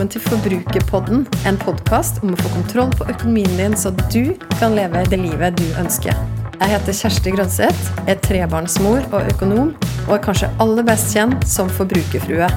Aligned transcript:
velkommen 0.00 0.16
til 0.16 0.22
Forbrukerpodden, 0.30 1.26
en 1.44 1.58
podkast 1.60 2.22
om 2.24 2.30
å 2.32 2.36
få 2.40 2.48
kontroll 2.54 2.92
på 2.96 3.04
økonomien 3.12 3.50
din, 3.58 3.74
så 3.76 3.90
du 4.08 4.32
kan 4.54 4.72
leve 4.72 5.02
det 5.12 5.18
livet 5.20 5.58
du 5.58 5.66
ønsker. 5.76 6.16
Jeg 6.54 6.70
heter 6.70 6.96
Kjersti 6.96 7.32
Grønseth, 7.34 7.90
er 8.08 8.16
trebarnsmor 8.24 9.04
og 9.10 9.28
økonom, 9.28 9.74
og 10.06 10.14
er 10.16 10.22
kanskje 10.24 10.48
aller 10.64 10.86
best 10.88 11.12
kjent 11.12 11.44
som 11.44 11.68
forbrukerfrue. 11.76 12.48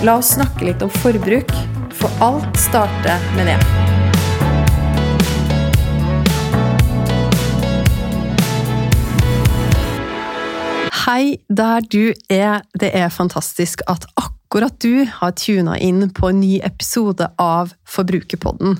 La 0.00 0.14
oss 0.16 0.32
snakke 0.38 0.64
litt 0.64 0.80
om 0.80 0.88
forbruk, 1.02 1.52
for 1.92 2.08
alt 2.24 2.56
starter 2.56 3.20
med 3.36 3.52
det. 3.52 3.58
Hei 11.04 11.36
der 11.52 11.84
du 11.84 12.16
er. 12.32 12.64
Det 12.80 12.94
er 12.96 13.12
fantastisk 13.12 13.84
at 13.84 14.08
akkurat 14.16 14.37
du 14.80 15.06
har 15.06 15.32
tuna 15.32 15.78
inn 15.78 16.10
på 16.10 16.30
en 16.30 16.40
ny 16.40 16.60
episode 16.64 17.26
av 17.38 17.74
Forbrukerpodden. 17.84 18.78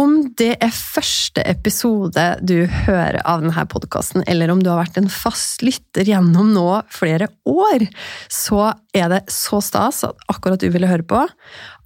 Om 0.00 0.14
det 0.38 0.54
er 0.62 0.72
første 0.72 1.42
episode 1.44 2.24
du 2.46 2.64
hører 2.86 3.20
av 3.28 3.42
denne 3.42 3.64
podkasten, 3.68 4.24
eller 4.30 4.52
om 4.52 4.62
du 4.62 4.70
har 4.70 4.80
vært 4.80 5.00
en 5.00 5.10
fast 5.12 5.64
lytter 5.66 6.08
gjennom 6.08 6.52
nå 6.54 6.68
flere 6.94 7.28
år, 7.44 7.84
så 8.32 8.72
er 8.96 9.10
det 9.12 9.24
så 9.32 9.60
stas 9.64 10.04
at 10.08 10.30
akkurat 10.32 10.62
du 10.62 10.70
ville 10.72 10.88
høre 10.88 11.04
på. 11.04 11.26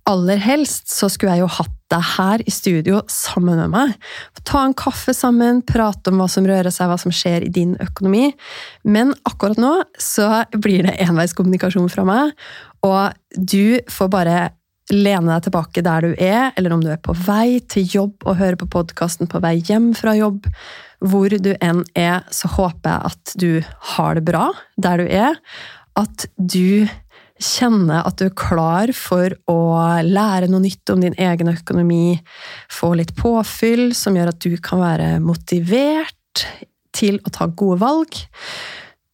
Aller 0.07 0.41
helst 0.43 0.93
så 0.93 1.09
skulle 1.11 1.35
jeg 1.35 1.47
jo 1.47 1.55
hatt 1.59 1.74
deg 1.95 2.09
her 2.15 2.43
i 2.45 2.53
studio 2.53 3.01
sammen 3.11 3.61
med 3.63 3.73
meg. 3.73 3.95
Ta 4.45 4.65
en 4.65 4.77
kaffe 4.77 5.15
sammen, 5.17 5.63
prate 5.67 6.13
om 6.13 6.21
hva 6.21 6.29
som 6.31 6.47
rører 6.49 6.75
seg, 6.75 6.91
hva 6.91 6.99
som 7.01 7.15
skjer 7.15 7.47
i 7.47 7.53
din 7.55 7.77
økonomi. 7.83 8.33
Men 8.85 9.15
akkurat 9.29 9.61
nå 9.61 9.77
så 10.01 10.45
blir 10.59 10.89
det 10.89 10.99
enveiskommunikasjon 11.07 11.91
fra 11.93 12.07
meg, 12.09 12.35
og 12.85 13.17
du 13.35 13.81
får 13.91 14.13
bare 14.13 14.39
lene 14.93 15.33
deg 15.33 15.47
tilbake 15.47 15.85
der 15.85 16.05
du 16.05 16.17
er, 16.21 16.51
eller 16.59 16.75
om 16.75 16.83
du 16.85 16.91
er 16.93 17.01
på 17.01 17.15
vei 17.25 17.61
til 17.73 17.87
jobb 17.89 18.27
og 18.27 18.37
hører 18.41 18.59
på 18.61 18.69
podkasten 18.73 19.31
på 19.31 19.41
vei 19.45 19.57
hjem 19.65 19.93
fra 19.97 20.13
jobb. 20.19 20.51
Hvor 21.05 21.33
du 21.33 21.53
enn 21.55 21.83
er, 21.97 22.21
så 22.33 22.51
håper 22.53 22.91
jeg 22.91 23.13
at 23.13 23.35
du 23.41 23.51
har 23.95 24.19
det 24.19 24.27
bra 24.29 24.51
der 24.77 25.01
du 25.01 25.09
er. 25.09 25.41
At 25.97 26.27
du 26.37 26.85
kjenne 27.45 28.01
at 28.07 28.19
du 28.19 28.27
er 28.29 28.37
klar 28.39 28.93
for 28.97 29.35
å 29.51 29.59
lære 30.05 30.49
noe 30.51 30.65
nytt 30.65 30.93
om 30.95 31.03
din 31.05 31.17
egen 31.21 31.53
økonomi, 31.53 32.17
få 32.73 32.95
litt 32.99 33.15
påfyll 33.19 33.93
som 33.97 34.17
gjør 34.17 34.33
at 34.33 34.43
du 34.45 34.57
kan 34.65 34.83
være 34.83 35.11
motivert 35.25 36.47
til 36.95 37.21
å 37.25 37.33
ta 37.35 37.49
gode 37.51 37.81
valg. 37.83 38.19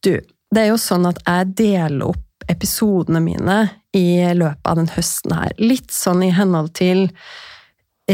Du, 0.05 0.15
det 0.21 0.63
er 0.63 0.73
jo 0.73 0.81
sånn 0.81 1.09
at 1.11 1.23
jeg 1.27 1.55
deler 1.61 2.11
opp 2.13 2.27
episodene 2.51 3.21
mine 3.23 3.61
i 3.97 4.23
løpet 4.35 4.67
av 4.67 4.79
den 4.79 4.91
høsten 4.95 5.35
her, 5.35 5.55
litt 5.61 5.91
sånn 5.95 6.25
i 6.27 6.35
henhold 6.35 6.75
til 6.79 7.09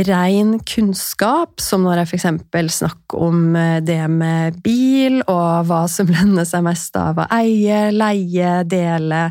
ren 0.05 0.59
kunnskap, 0.69 1.61
som 1.63 1.87
når 1.87 2.03
jeg 2.03 2.19
f.eks. 2.19 2.75
snakker 2.77 3.23
om 3.29 3.57
eh, 3.57 3.79
det 3.85 4.03
med 4.13 4.59
bil, 4.65 5.23
og 5.25 5.69
hva 5.69 5.87
som 5.89 6.11
lønner 6.13 6.45
seg 6.49 6.67
mest 6.67 6.97
av 7.01 7.23
å 7.23 7.29
eie, 7.39 7.89
leie, 7.95 8.59
dele 8.69 9.23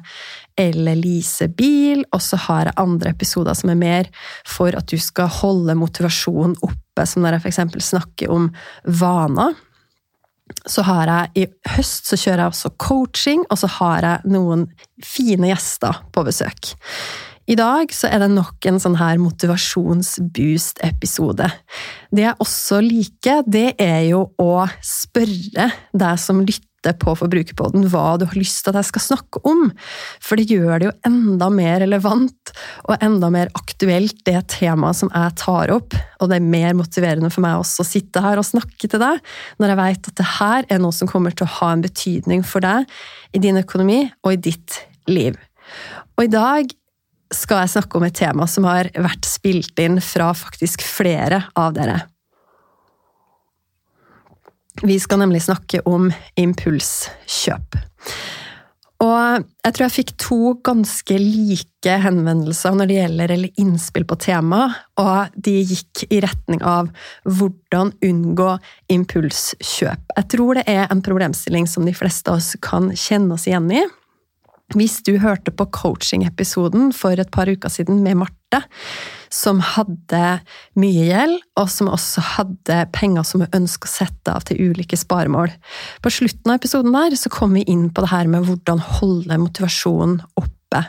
eller 0.59 0.95
lease 0.95 1.47
bil, 1.51 2.05
og 2.15 2.21
så 2.23 2.37
har 2.47 2.69
jeg 2.69 2.79
andre 2.81 3.09
episoder 3.15 3.53
som 3.57 3.69
er 3.73 3.79
mer 3.79 4.05
for 4.47 4.75
at 4.77 4.87
du 4.91 4.97
skal 5.01 5.27
holde 5.41 5.75
motivasjonen 5.77 6.55
oppe, 6.65 7.05
som 7.05 7.21
når 7.23 7.31
jeg 7.37 7.43
f.eks. 7.45 7.59
snakker 7.89 8.27
om 8.31 8.43
vaner. 8.87 9.53
Så 10.69 10.81
har 10.85 11.09
jeg 11.09 11.29
I 11.41 11.43
høst 11.75 12.03
så 12.11 12.15
kjører 12.19 12.41
jeg 12.45 12.53
også 12.53 12.69
coaching, 12.81 13.41
og 13.49 13.57
så 13.59 13.67
har 13.79 13.99
jeg 14.05 14.17
noen 14.31 14.61
fine 15.03 15.47
gjester 15.51 15.93
på 16.13 16.19
besøk. 16.27 16.61
I 17.45 17.53
dag 17.57 17.93
så 17.93 18.07
er 18.09 18.19
det 18.23 18.31
nok 18.33 18.65
en 18.65 18.79
sånn 18.81 18.95
her 18.97 19.17
motivasjonsboost-episode. 19.21 21.45
Det 22.09 22.23
jeg 22.23 22.35
også 22.41 22.81
liker, 22.81 23.43
det 23.45 23.75
er 23.81 24.01
jo 24.07 24.33
å 24.41 24.67
spørre 24.81 25.71
deg 25.93 26.19
som 26.21 26.41
lytter 26.41 26.74
på 27.01 27.15
Forbrukerpodden 27.17 27.87
hva 27.91 28.15
du 28.19 28.27
har 28.29 28.37
lyst 28.37 28.61
til 28.63 28.71
at 28.71 28.79
jeg 28.81 28.89
skal 28.91 29.03
snakke 29.05 29.41
om. 29.47 29.67
For 30.23 30.37
det 30.37 30.47
gjør 30.51 30.73
det 30.77 30.89
jo 30.89 30.93
enda 31.09 31.49
mer 31.53 31.79
relevant 31.81 32.53
og 32.85 32.95
enda 32.99 33.31
mer 33.33 33.51
aktuelt, 33.57 34.21
det 34.27 34.37
temaet 34.53 34.99
som 35.01 35.11
jeg 35.13 35.35
tar 35.41 35.73
opp. 35.73 35.97
Og 36.21 36.31
det 36.31 36.39
er 36.39 36.47
mer 36.55 36.77
motiverende 36.77 37.31
for 37.33 37.45
meg 37.45 37.59
også 37.63 37.83
å 37.83 37.89
sitte 37.89 38.23
her 38.23 38.41
og 38.41 38.47
snakke 38.47 38.89
til 38.89 39.01
deg, 39.01 39.19
når 39.59 39.73
jeg 39.73 39.81
vet 39.81 40.09
at 40.11 40.21
det 40.21 40.29
her 40.37 40.69
er 40.69 40.81
noe 40.83 40.95
som 40.95 41.09
kommer 41.09 41.35
til 41.35 41.47
å 41.47 41.53
ha 41.59 41.73
en 41.73 41.85
betydning 41.85 42.45
for 42.45 42.65
deg 42.65 42.89
i 43.35 43.41
din 43.43 43.59
økonomi 43.61 44.03
og 44.23 44.35
i 44.35 44.41
ditt 44.51 44.81
liv. 45.09 45.37
Og 46.15 46.27
i 46.27 46.31
dag 46.31 46.71
skal 47.33 47.63
jeg 47.63 47.73
snakke 47.75 47.97
om 47.97 48.05
et 48.07 48.17
tema 48.17 48.47
som 48.49 48.67
har 48.69 48.91
vært 48.93 49.27
spilt 49.27 49.79
inn 49.81 49.97
fra 50.03 50.31
faktisk 50.37 50.85
flere 50.85 51.47
av 51.57 51.73
dere. 51.77 52.03
Vi 54.83 54.99
skal 54.99 55.21
nemlig 55.21 55.45
snakke 55.45 55.79
om 55.87 56.09
impulskjøp. 56.39 57.77
Og 59.03 59.43
jeg 59.43 59.75
tror 59.75 59.83
jeg 59.83 59.93
fikk 59.93 60.11
to 60.21 60.37
ganske 60.65 61.17
like 61.19 61.95
henvendelser 62.05 62.77
når 62.77 62.87
det 62.89 62.97
gjelder 62.97 63.33
eller 63.35 63.59
innspill 63.61 64.05
på 64.07 64.17
temaet, 64.23 64.77
og 65.01 65.35
de 65.35 65.57
gikk 65.67 66.05
i 66.07 66.21
retning 66.23 66.63
av 66.63 66.87
hvordan 67.27 67.91
unngå 68.05 68.53
impulskjøp. 68.95 70.15
Jeg 70.15 70.29
tror 70.31 70.59
det 70.59 70.65
er 70.71 70.87
en 70.87 71.03
problemstilling 71.05 71.67
som 71.67 71.87
de 71.87 71.95
fleste 71.95 72.31
av 72.31 72.39
oss 72.39 72.55
kan 72.63 72.89
kjenne 72.95 73.35
oss 73.35 73.49
igjen 73.49 73.67
i. 73.75 73.83
Hvis 74.73 75.01
du 75.05 75.17
hørte 75.21 75.53
på 75.53 75.67
coaching-episoden 75.75 76.89
for 76.95 77.19
et 77.19 77.29
par 77.35 77.51
uker 77.51 77.69
siden 77.69 77.99
med 78.01 78.17
Marte, 78.23 78.63
som 79.35 79.59
hadde 79.59 80.21
mye 80.79 81.07
gjeld, 81.09 81.39
og 81.59 81.71
som 81.71 81.91
også 81.91 82.23
hadde 82.35 82.81
penger 82.95 83.25
som 83.27 83.43
hun 83.43 83.57
ønska 83.59 83.89
å 83.89 83.91
sette 83.91 84.35
av 84.35 84.45
til 84.47 84.71
ulike 84.71 84.97
sparemål. 84.99 85.51
På 86.03 86.13
slutten 86.13 86.51
av 86.51 86.59
episoden 86.59 86.95
der 86.95 87.17
så 87.19 87.31
kom 87.33 87.57
vi 87.57 87.65
inn 87.71 87.89
på 87.91 88.05
det 88.05 88.13
her 88.13 88.29
med 88.31 88.47
hvordan 88.47 88.83
holde 88.99 89.39
motivasjonen 89.41 90.21
oppe. 90.39 90.85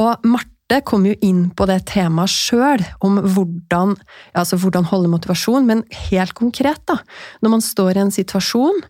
Og 0.00 0.28
Marte 0.28 0.80
kom 0.84 1.06
jo 1.08 1.14
inn 1.24 1.46
på 1.56 1.66
det 1.70 1.80
temaet 1.92 2.32
sjøl, 2.32 2.84
om 3.04 3.20
hvordan, 3.22 3.96
altså 4.36 4.58
hvordan 4.60 4.88
holde 4.90 5.12
motivasjon, 5.12 5.68
men 5.68 5.84
helt 6.08 6.36
konkret, 6.36 6.82
da. 6.90 6.98
Når 7.44 7.56
man 7.56 7.64
står 7.64 7.96
i 7.96 8.04
en 8.06 8.14
situasjon 8.14 8.84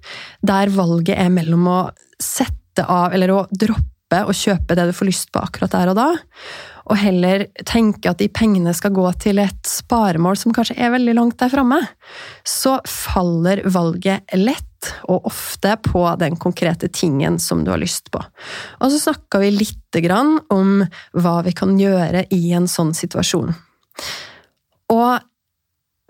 der 0.46 0.72
valget 0.74 1.18
er 1.18 1.32
mellom 1.34 1.66
å 1.70 1.80
sette 2.22 2.86
av, 2.91 3.12
eller 3.14 3.30
å 3.34 3.42
droppe 3.54 3.94
droppe 4.14 4.30
å 4.30 4.36
kjøpe 4.36 4.76
det 4.76 4.86
du 4.88 4.94
får 4.94 5.08
lyst 5.08 5.32
på 5.32 5.42
akkurat 5.42 5.72
der 5.72 5.91
og 5.92 5.98
da, 5.98 6.08
og 6.84 6.98
heller 7.00 7.47
tenke 7.64 8.10
at 8.10 8.20
de 8.20 8.28
pengene 8.28 8.75
skal 8.76 8.92
gå 8.92 9.06
til 9.22 9.41
et 9.41 9.66
sparemål 9.66 10.36
som 10.36 10.52
kanskje 10.52 10.76
er 10.76 10.92
veldig 10.92 11.14
langt 11.16 11.38
der 11.41 11.52
framme, 11.52 11.80
så 12.44 12.78
faller 12.84 13.64
valget 13.64 14.28
lett 14.36 14.91
og 15.08 15.24
ofte 15.30 15.78
på 15.80 16.03
den 16.20 16.36
konkrete 16.36 16.91
tingen 16.92 17.38
som 17.41 17.64
du 17.64 17.70
har 17.72 17.80
lyst 17.80 18.10
på. 18.12 18.20
Og 18.80 18.92
så 18.92 19.00
snakka 19.00 19.41
vi 19.41 19.54
lite 19.54 20.03
grann 20.04 20.36
om 20.53 20.84
hva 21.16 21.38
vi 21.47 21.54
kan 21.56 21.72
gjøre 21.80 22.26
i 22.36 22.53
en 22.53 22.69
sånn 22.69 22.92
situasjon. 22.92 23.54
Og 24.92 25.24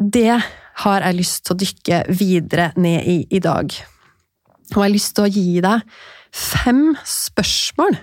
det 0.02 0.40
har 0.82 1.06
jeg 1.06 1.20
lyst 1.20 1.44
til 1.44 1.54
å 1.54 1.60
dykke 1.60 2.02
videre 2.10 2.72
ned 2.74 3.06
i 3.06 3.20
i 3.30 3.38
dag. 3.38 3.70
Og 4.74 4.80
jeg 4.80 4.82
har 4.82 4.90
lyst 4.96 5.14
til 5.14 5.28
å 5.28 5.30
gi 5.30 5.62
deg 5.62 5.86
fem 6.34 6.96
spørsmål 7.06 7.96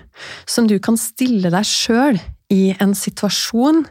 som 0.48 0.68
du 0.70 0.78
kan 0.82 0.96
stille 1.00 1.52
deg 1.52 1.68
sjøl 1.68 2.20
i 2.52 2.72
en 2.80 2.92
situasjon 2.96 3.84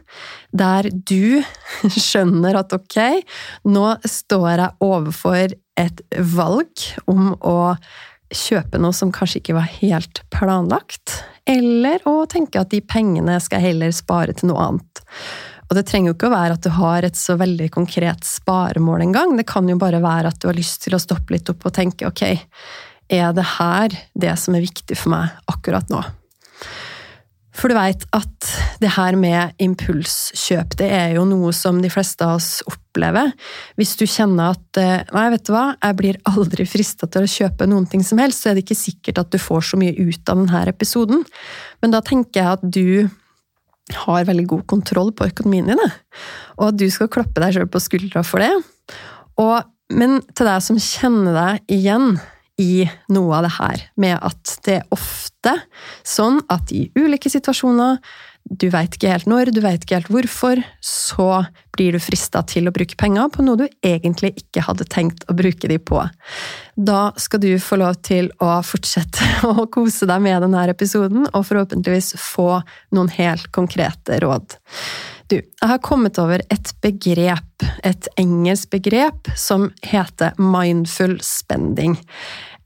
der 0.54 0.88
du 0.92 1.42
skjønner 2.06 2.58
at 2.60 2.74
ok, 2.76 2.98
nå 3.70 3.86
står 4.06 4.48
jeg 4.52 4.82
overfor 4.84 5.54
et 5.80 6.02
valg 6.34 6.88
om 7.10 7.32
å 7.38 7.58
kjøpe 8.32 8.80
noe 8.80 8.96
som 8.96 9.12
kanskje 9.12 9.42
ikke 9.42 9.56
var 9.58 9.68
helt 9.80 10.22
planlagt, 10.32 11.18
eller 11.48 12.00
å 12.08 12.22
tenke 12.30 12.62
at 12.62 12.70
de 12.72 12.80
pengene 12.80 13.36
skal 13.44 13.60
jeg 13.60 13.74
heller 13.74 13.92
spare 13.94 14.34
til 14.36 14.48
noe 14.50 14.68
annet. 14.70 15.02
Og 15.68 15.76
det 15.76 15.84
trenger 15.88 16.10
jo 16.10 16.16
ikke 16.16 16.30
å 16.30 16.34
være 16.34 16.56
at 16.56 16.64
du 16.64 16.70
har 16.76 17.04
et 17.06 17.18
så 17.18 17.36
veldig 17.40 17.68
konkret 17.72 18.24
sparemål 18.28 19.04
engang, 19.06 19.36
det 19.36 19.46
kan 19.48 19.68
jo 19.68 19.78
bare 19.80 20.02
være 20.04 20.32
at 20.32 20.40
du 20.40 20.48
har 20.50 20.56
lyst 20.56 20.82
til 20.86 20.96
å 20.96 21.02
stoppe 21.02 21.36
litt 21.36 21.48
opp 21.52 21.68
og 21.68 21.76
tenke 21.76 22.08
ok, 22.08 22.24
er 23.12 23.30
det 23.36 23.44
her 23.58 23.94
det 24.18 24.34
som 24.40 24.56
er 24.56 24.64
viktig 24.64 24.98
for 24.98 25.14
meg 25.14 25.52
akkurat 25.52 25.88
nå? 25.92 26.02
For 27.52 27.68
du 27.68 27.76
veit 27.76 28.04
at 28.16 28.48
det 28.80 28.94
her 28.94 29.16
med 29.20 29.52
impulskjøp, 29.60 30.76
det 30.80 30.88
er 30.88 31.10
jo 31.18 31.26
noe 31.28 31.52
som 31.54 31.82
de 31.82 31.90
fleste 31.92 32.24
av 32.24 32.38
oss 32.38 32.62
opplever. 32.64 33.34
Hvis 33.76 33.92
du 34.00 34.06
kjenner 34.08 34.54
at 34.54 34.80
eh, 34.80 35.04
nei, 35.12 35.26
vet 35.34 35.44
du 35.46 35.52
hva, 35.52 35.66
jeg 35.76 35.98
blir 35.98 36.20
aldri 36.30 36.64
frista 36.68 37.06
til 37.12 37.26
å 37.26 37.32
kjøpe 37.34 37.68
noen 37.68 37.84
ting 37.92 38.04
som 38.06 38.22
helst, 38.22 38.40
så 38.40 38.50
er 38.50 38.56
det 38.56 38.64
ikke 38.64 38.78
sikkert 38.80 39.20
at 39.20 39.34
du 39.34 39.38
får 39.42 39.68
så 39.68 39.80
mye 39.80 39.92
ut 40.00 40.32
av 40.32 40.40
denne 40.40 40.64
episoden. 40.72 41.26
Men 41.84 41.92
da 41.92 42.00
tenker 42.04 42.40
jeg 42.40 42.56
at 42.56 42.64
du 42.64 44.02
har 44.06 44.24
veldig 44.24 44.48
god 44.48 44.66
kontroll 44.72 45.12
på 45.12 45.28
økonomien 45.28 45.68
din, 45.68 45.86
og 46.56 46.68
at 46.70 46.80
du 46.80 46.88
skal 46.94 47.10
klappe 47.12 47.42
deg 47.42 47.58
sjøl 47.58 47.68
på 47.68 47.82
skuldra 47.84 48.24
for 48.24 48.40
det. 48.40 48.52
Og, 49.42 49.58
men 49.92 50.22
til 50.32 50.48
deg 50.48 50.64
som 50.64 50.80
kjenner 50.80 51.36
deg 51.36 51.76
igjen 51.76 52.14
i 52.60 52.84
noe 53.12 53.38
av 53.38 53.46
det 53.46 53.54
her, 53.56 53.86
med 53.96 54.18
at 54.20 54.58
det 54.66 54.80
er 54.80 54.92
ofte 54.94 55.56
sånn 56.06 56.42
at 56.52 56.72
i 56.74 56.86
ulike 56.98 57.30
situasjoner 57.32 57.98
du 58.42 58.66
veit 58.72 58.96
ikke 58.96 59.10
helt 59.12 59.28
når, 59.30 59.52
du 59.54 59.60
veit 59.62 59.84
ikke 59.84 60.00
helt 60.00 60.10
hvorfor, 60.12 60.60
så 60.82 61.44
blir 61.72 61.94
du 61.94 62.00
frista 62.02 62.42
til 62.48 62.68
å 62.68 62.72
bruke 62.74 62.98
penger 62.98 63.30
på 63.32 63.44
noe 63.46 63.60
du 63.60 63.64
egentlig 63.86 64.32
ikke 64.42 64.64
hadde 64.66 64.86
tenkt 64.90 65.24
å 65.30 65.36
bruke 65.38 65.70
de 65.70 65.78
på. 65.78 66.02
Da 66.74 67.12
skal 67.22 67.42
du 67.44 67.52
få 67.62 67.78
lov 67.80 68.00
til 68.04 68.32
å 68.42 68.58
fortsette 68.66 69.28
å 69.52 69.68
kose 69.72 70.08
deg 70.10 70.24
med 70.26 70.42
denne 70.44 70.66
episoden, 70.74 71.28
og 71.30 71.46
forhåpentligvis 71.48 72.16
få 72.20 72.50
noen 72.92 73.12
helt 73.14 73.48
konkrete 73.54 74.20
råd. 74.24 74.58
Du, 75.32 75.38
jeg 75.40 75.68
har 75.70 75.78
kommet 75.80 76.18
over 76.20 76.42
et 76.52 76.70
begrep, 76.84 77.64
et 77.88 78.08
engelsk 78.20 78.68
begrep, 78.74 79.30
som 79.38 79.70
heter 79.80 80.34
mindful 80.36 81.14
spending. 81.24 81.94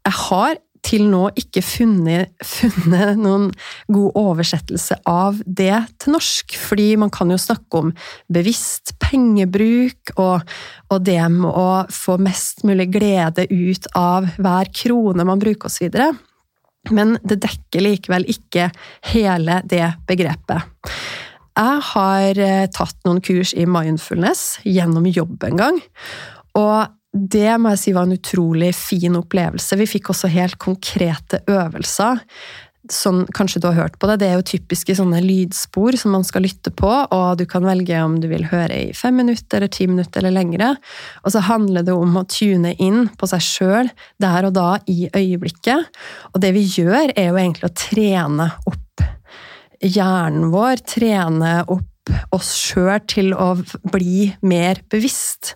Jeg 0.02 0.16
har 0.26 0.56
til 0.86 1.04
nå 1.06 1.28
ikke 1.38 1.62
funnet, 1.62 2.32
funnet, 2.42 3.20
noen 3.22 3.52
god 3.86 4.18
oversettelse 4.18 4.98
av 5.06 5.38
det 5.46 5.76
til 6.02 6.16
norsk. 6.16 6.56
Fordi 6.58 6.88
man 6.98 7.12
kan 7.14 7.30
jo 7.30 7.38
snakke 7.38 7.84
om 7.84 7.92
bevisst 8.34 8.96
pengebruk 9.02 10.16
og, 10.16 10.42
og 10.90 11.04
det 11.06 11.20
med 11.36 11.50
å 11.52 11.84
få 11.94 12.18
mest 12.22 12.66
mulig 12.66 12.88
glede 12.98 13.46
ut 13.46 13.86
av 13.94 14.26
hver 14.42 14.72
krone 14.74 15.28
man 15.28 15.42
bruker 15.42 15.70
osv. 15.70 16.00
Men 16.90 17.14
det 17.22 17.38
dekker 17.46 17.86
likevel 17.86 18.26
ikke 18.34 18.72
hele 19.12 19.62
det 19.70 19.86
begrepet. 20.10 20.66
Jeg 21.56 21.80
har 21.92 22.38
eh, 22.42 22.66
tatt 22.68 22.98
noen 23.06 23.22
kurs 23.24 23.54
i 23.56 23.64
mindfulness 23.68 24.58
gjennom 24.66 25.08
jobb 25.08 25.46
en 25.48 25.62
gang. 25.62 25.80
Og 26.56 26.92
det 27.16 27.56
må 27.60 27.72
jeg 27.72 27.80
si 27.80 27.96
var 27.96 28.04
en 28.04 28.18
utrolig 28.18 28.74
fin 28.76 29.16
opplevelse. 29.16 29.78
Vi 29.80 29.88
fikk 29.88 30.12
også 30.12 30.28
helt 30.32 30.58
konkrete 30.60 31.40
øvelser. 31.48 32.20
Sånn, 32.92 33.24
kanskje 33.34 33.62
du 33.62 33.66
har 33.70 33.78
hørt 33.80 33.96
på 33.98 34.06
det, 34.06 34.20
det 34.20 34.28
er 34.28 34.36
jo 34.36 34.44
typiske 34.46 34.94
sånne 34.94 35.18
lydspor 35.24 35.96
som 35.98 36.12
man 36.14 36.22
skal 36.26 36.44
lytte 36.46 36.70
på, 36.70 36.86
og 36.86 37.40
du 37.40 37.42
kan 37.50 37.64
velge 37.66 37.98
om 38.04 38.20
du 38.22 38.28
vil 38.30 38.46
høre 38.46 38.76
i 38.76 38.92
fem 38.94 39.16
minutter 39.18 39.58
eller 39.58 39.72
ti 39.74 39.88
minutter 39.90 40.22
eller 40.22 40.36
lengre. 40.36 40.68
Og 41.24 41.34
så 41.34 41.42
handler 41.48 41.88
det 41.88 41.96
om 41.96 42.14
å 42.20 42.26
tune 42.30 42.76
inn 42.76 43.08
på 43.18 43.30
seg 43.32 43.42
sjøl 43.42 43.90
der 44.22 44.46
og 44.46 44.54
da 44.60 44.68
i 44.86 45.08
øyeblikket. 45.08 45.88
Og 46.34 46.42
det 46.44 46.52
vi 46.54 46.66
gjør, 46.76 47.16
er 47.16 47.32
jo 47.32 47.40
egentlig 47.40 47.72
å 47.72 47.74
trene 47.74 48.52
opp 48.68 49.06
hjernen 49.82 50.50
vår, 50.54 50.82
trene 50.86 51.60
opp 51.66 52.12
oss 52.34 52.52
sjøl 52.58 53.00
til 53.10 53.32
å 53.34 53.54
bli 53.92 54.30
mer 54.46 54.82
bevisst. 54.90 55.54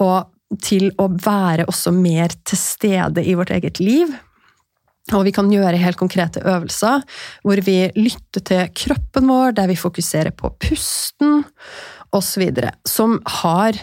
Og 0.00 0.30
til 0.64 0.90
å 0.98 1.06
være 1.22 1.68
også 1.70 1.92
mer 1.94 2.32
til 2.46 2.58
stede 2.58 3.22
i 3.22 3.36
vårt 3.38 3.52
eget 3.54 3.78
liv. 3.82 4.10
Og 5.14 5.24
vi 5.26 5.32
kan 5.34 5.50
gjøre 5.50 5.78
helt 5.80 5.98
konkrete 5.98 6.42
øvelser 6.46 7.02
hvor 7.46 7.62
vi 7.66 7.78
lytter 7.98 8.44
til 8.46 8.66
kroppen 8.76 9.30
vår, 9.30 9.54
der 9.58 9.70
vi 9.70 9.78
fokuserer 9.78 10.34
på 10.34 10.52
pusten 10.62 11.44
osv., 12.14 12.50
som 12.86 13.18
har 13.40 13.78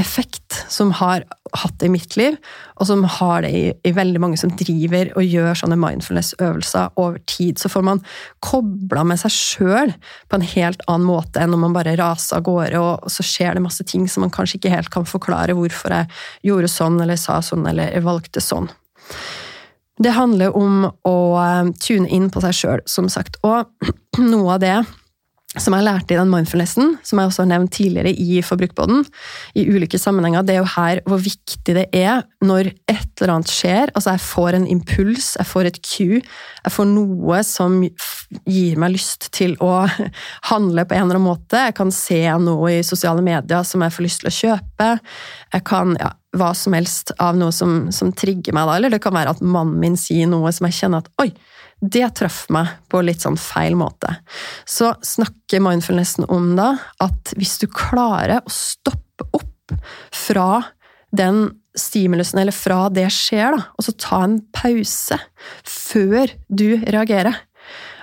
effekt, 0.00 0.64
som 0.68 0.90
har 0.92 1.24
hatt 1.56 1.78
det 1.80 1.88
i 1.88 1.92
mitt 1.92 2.16
liv, 2.20 2.36
og 2.76 2.88
som 2.88 3.04
har 3.08 3.46
det 3.46 3.52
i, 3.56 3.62
i 3.88 3.92
veldig 3.96 4.20
mange 4.20 4.36
som 4.40 4.52
driver 4.58 5.08
og 5.16 5.24
gjør 5.24 5.56
sånne 5.56 5.78
mindfulness-øvelser 5.80 6.98
over 7.00 7.16
tid. 7.30 7.56
Så 7.60 7.70
får 7.72 7.86
man 7.86 8.02
kobla 8.44 9.06
med 9.08 9.20
seg 9.22 9.32
sjøl 9.32 9.94
på 10.28 10.36
en 10.36 10.44
helt 10.52 10.84
annen 10.84 11.08
måte 11.08 11.40
enn 11.40 11.54
når 11.54 11.62
man 11.64 11.78
bare 11.78 11.96
raser 11.96 12.40
av 12.40 12.44
gårde, 12.48 12.82
og 12.82 13.08
så 13.12 13.24
skjer 13.24 13.56
det 13.56 13.64
masse 13.64 13.88
ting 13.88 14.04
som 14.10 14.26
man 14.26 14.34
kanskje 14.34 14.60
ikke 14.60 14.74
helt 14.74 14.92
kan 14.92 15.08
forklare 15.08 15.56
hvorfor 15.56 15.96
jeg 15.96 16.12
gjorde 16.50 16.72
sånn, 16.72 17.00
eller 17.00 17.20
sa 17.20 17.40
sånn, 17.44 17.64
eller 17.72 17.96
valgte 18.04 18.44
sånn. 18.44 18.68
Det 19.96 20.12
handler 20.12 20.52
om 20.56 20.84
å 21.08 21.16
eh, 21.40 21.72
tune 21.80 22.10
inn 22.12 22.28
på 22.28 22.42
seg 22.44 22.56
sjøl, 22.58 22.84
som 22.84 23.08
sagt. 23.08 23.40
Og 23.48 23.64
noe 24.20 24.58
av 24.58 24.60
det 24.60 24.76
som 25.60 25.74
jeg 25.76 25.86
lærte 25.86 26.14
i 26.14 26.18
den 26.18 26.30
mindfulnessen, 26.30 26.96
som 27.06 27.20
jeg 27.20 27.30
også 27.30 27.44
har 27.44 27.50
nevnt 27.50 27.72
tidligere 27.76 28.12
i 28.12 28.42
Forbrukerpodden, 28.44 29.04
i 29.56 29.64
ulike 29.70 29.98
sammenhenger, 30.00 30.44
det 30.44 30.56
er 30.56 30.60
jo 30.60 30.72
her 30.74 31.00
hvor 31.08 31.22
viktig 31.22 31.76
det 31.76 31.86
er 31.96 32.24
når 32.44 32.70
et 32.90 33.22
eller 33.22 33.34
annet 33.36 33.52
skjer. 33.52 33.92
Altså, 33.94 34.14
jeg 34.14 34.24
får 34.26 34.58
en 34.58 34.68
impuls, 34.76 35.30
jeg 35.38 35.48
får 35.48 35.70
et 35.70 35.80
cue, 35.80 36.20
jeg 36.20 36.74
får 36.74 36.88
noe 36.90 37.40
som 37.46 37.78
gir 37.82 38.76
meg 38.82 38.94
lyst 38.96 39.30
til 39.36 39.56
å 39.64 39.86
handle 40.50 40.84
på 40.84 40.96
en 40.96 41.06
eller 41.06 41.20
annen 41.20 41.28
måte. 41.30 41.64
Jeg 41.68 41.78
kan 41.78 41.94
se 41.94 42.20
noe 42.42 42.76
i 42.78 42.84
sosiale 42.86 43.24
medier 43.24 43.66
som 43.66 43.84
jeg 43.84 43.96
får 43.96 44.08
lyst 44.08 44.22
til 44.22 44.32
å 44.32 44.36
kjøpe. 44.40 44.92
Jeg 45.54 45.66
kan 45.68 45.96
ja, 46.00 46.12
hva 46.36 46.52
som 46.56 46.76
helst 46.76 47.14
av 47.22 47.36
noe 47.38 47.54
som, 47.54 47.86
som 47.94 48.12
trigger 48.12 48.56
meg 48.56 48.68
da, 48.68 48.76
eller 48.76 48.92
det 48.92 49.02
kan 49.04 49.16
være 49.16 49.36
at 49.36 49.44
mannen 49.44 49.78
min 49.80 49.96
sier 50.00 50.28
noe 50.30 50.52
som 50.52 50.68
jeg 50.68 50.82
kjenner 50.82 51.04
at 51.04 51.22
oi, 51.22 51.30
det 51.80 52.08
traff 52.16 52.46
meg 52.52 52.70
på 52.90 53.02
litt 53.04 53.24
sånn 53.24 53.36
feil 53.40 53.76
måte. 53.78 54.14
Så 54.64 54.94
snakker 55.04 55.62
mindfulnessen 55.64 56.28
om 56.32 56.54
da 56.56 56.72
at 57.04 57.34
hvis 57.36 57.58
du 57.62 57.68
klarer 57.68 58.40
å 58.40 58.52
stoppe 58.52 59.28
opp 59.36 59.76
fra 60.14 60.62
den 61.16 61.48
stimulusen, 61.76 62.40
eller 62.40 62.56
fra 62.56 62.86
det 62.92 63.08
skjer, 63.12 63.52
da, 63.52 63.66
og 63.76 63.84
så 63.84 63.92
ta 64.00 64.22
en 64.24 64.38
pause 64.56 65.18
før 65.68 66.32
du 66.48 66.80
reagerer, 66.80 67.36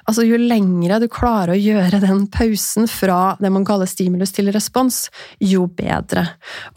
Altså, 0.03 0.25
jo 0.27 0.37
lengre 0.39 0.99
du 0.99 1.07
klarer 1.11 1.53
å 1.53 1.59
gjøre 1.59 2.01
den 2.03 2.25
pausen 2.31 2.89
fra 2.91 3.35
det 3.39 3.51
man 3.53 3.65
kaller 3.67 3.87
stimulus 3.89 4.33
til 4.35 4.51
respons, 4.53 5.05
jo 5.39 5.65
bedre. 5.71 6.25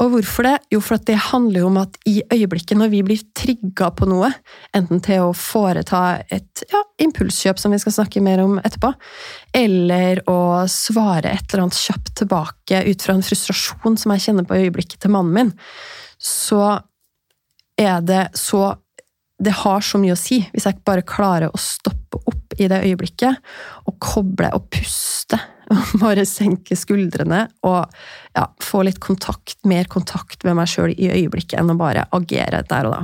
Og 0.02 0.12
hvorfor 0.14 0.46
det? 0.46 0.54
Jo, 0.74 0.80
for 0.84 1.02
det 1.02 1.18
handler 1.32 1.64
jo 1.64 1.70
om 1.70 1.80
at 1.82 1.98
i 2.06 2.20
øyeblikket 2.22 2.78
når 2.78 2.92
vi 2.94 3.02
blir 3.06 3.26
trigga 3.36 3.90
på 3.96 4.08
noe, 4.10 4.30
enten 4.76 5.02
til 5.04 5.26
å 5.26 5.34
foreta 5.36 6.20
et 6.30 6.64
ja, 6.70 6.82
impulskjøp, 7.02 7.58
som 7.60 7.74
vi 7.74 7.82
skal 7.82 7.98
snakke 7.98 8.22
mer 8.24 8.44
om 8.44 8.60
etterpå, 8.62 8.92
eller 9.56 10.22
å 10.30 10.40
svare 10.70 11.34
et 11.34 11.46
eller 11.50 11.66
annet 11.66 11.82
kjapt 11.82 12.14
tilbake 12.22 12.84
ut 12.86 13.06
fra 13.06 13.16
en 13.16 13.26
frustrasjon 13.26 13.98
som 14.00 14.14
jeg 14.14 14.28
kjenner 14.28 14.46
på 14.46 14.58
i 14.58 14.66
øyeblikket 14.68 15.02
til 15.02 15.14
mannen 15.16 15.34
min, 15.34 15.54
så 16.22 16.76
er 17.76 18.00
det 18.06 18.28
så 18.38 18.76
det 19.42 19.52
har 19.52 19.84
så 19.84 20.00
mye 20.00 20.14
å 20.14 20.18
si 20.18 20.40
hvis 20.52 20.66
jeg 20.68 20.80
bare 20.86 21.04
klarer 21.06 21.52
å 21.52 21.60
stoppe 21.60 22.20
opp 22.24 22.56
i 22.56 22.68
det 22.72 22.80
øyeblikket 22.86 23.42
og 23.86 23.98
koble 24.00 24.48
og 24.56 24.70
puste. 24.72 25.38
Bare 26.02 26.22
senke 26.28 26.76
skuldrene 26.78 27.42
og 27.66 27.90
ja, 28.36 28.44
få 28.62 28.84
litt 28.86 29.00
kontakt, 29.02 29.58
mer 29.66 29.88
kontakt 29.90 30.46
med 30.46 30.56
meg 30.60 30.70
sjøl 30.70 30.94
i 30.94 31.10
øyeblikket 31.10 31.58
enn 31.58 31.72
å 31.74 31.78
bare 31.80 32.04
agere 32.14 32.62
der 32.70 32.86
og 32.86 32.94
da. 32.94 33.00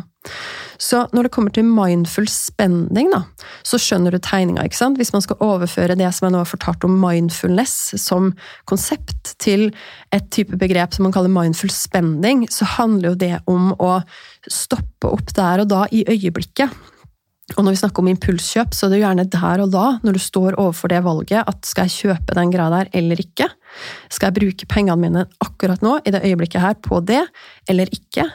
Så 0.78 1.00
når 1.14 1.26
det 1.26 1.32
kommer 1.34 1.52
til 1.54 1.66
mindful 1.66 2.26
spending, 2.30 3.10
da, 3.12 3.22
så 3.66 3.78
skjønner 3.78 4.14
du 4.14 4.18
tegninga. 4.22 4.64
ikke 4.66 4.78
sant? 4.78 4.98
Hvis 4.98 5.12
man 5.14 5.22
skal 5.24 5.42
overføre 5.42 5.96
det 5.98 6.08
som 6.14 6.26
jeg 6.26 6.34
nå 6.34 6.42
har 6.42 6.50
fortalt 6.50 6.86
om 6.86 6.96
mindfulness 7.02 7.94
som 8.02 8.32
konsept, 8.70 9.34
til 9.42 9.70
et 10.14 10.26
type 10.34 10.58
begrep 10.58 10.94
som 10.94 11.06
man 11.06 11.14
kaller 11.14 11.32
mindful 11.32 11.70
spending, 11.74 12.46
så 12.50 12.66
handler 12.76 13.12
jo 13.12 13.20
det 13.22 13.36
om 13.50 13.72
å 13.78 13.96
stoppe 14.50 15.10
opp 15.10 15.34
der 15.36 15.62
og 15.62 15.70
da 15.70 15.84
i 15.92 16.04
øyeblikket. 16.08 16.72
Og 17.56 17.66
når 17.66 17.74
vi 17.74 17.80
snakker 17.82 18.00
om 18.00 18.08
impulskjøp, 18.08 18.72
så 18.72 18.86
er 18.86 18.92
det 18.92 18.98
jo 19.00 19.04
gjerne 19.04 19.24
der 19.28 19.62
og 19.64 19.72
da, 19.74 19.84
når 20.06 20.16
du 20.16 20.20
står 20.22 20.56
overfor 20.62 20.92
det 20.92 21.02
valget, 21.04 21.42
at 21.42 21.68
skal 21.68 21.88
jeg 21.88 21.96
kjøpe 21.98 22.36
den 22.38 22.52
greia 22.54 22.70
der 22.72 22.90
eller 22.96 23.20
ikke? 23.20 23.48
Skal 24.12 24.30
jeg 24.30 24.38
bruke 24.38 24.68
pengene 24.70 24.96
mine 25.00 25.24
akkurat 25.42 25.82
nå, 25.84 25.98
i 26.06 26.14
det 26.14 26.22
øyeblikket 26.24 26.62
her, 26.62 26.78
på 26.80 27.02
det 27.04 27.20
eller 27.68 27.90
ikke? 27.92 28.28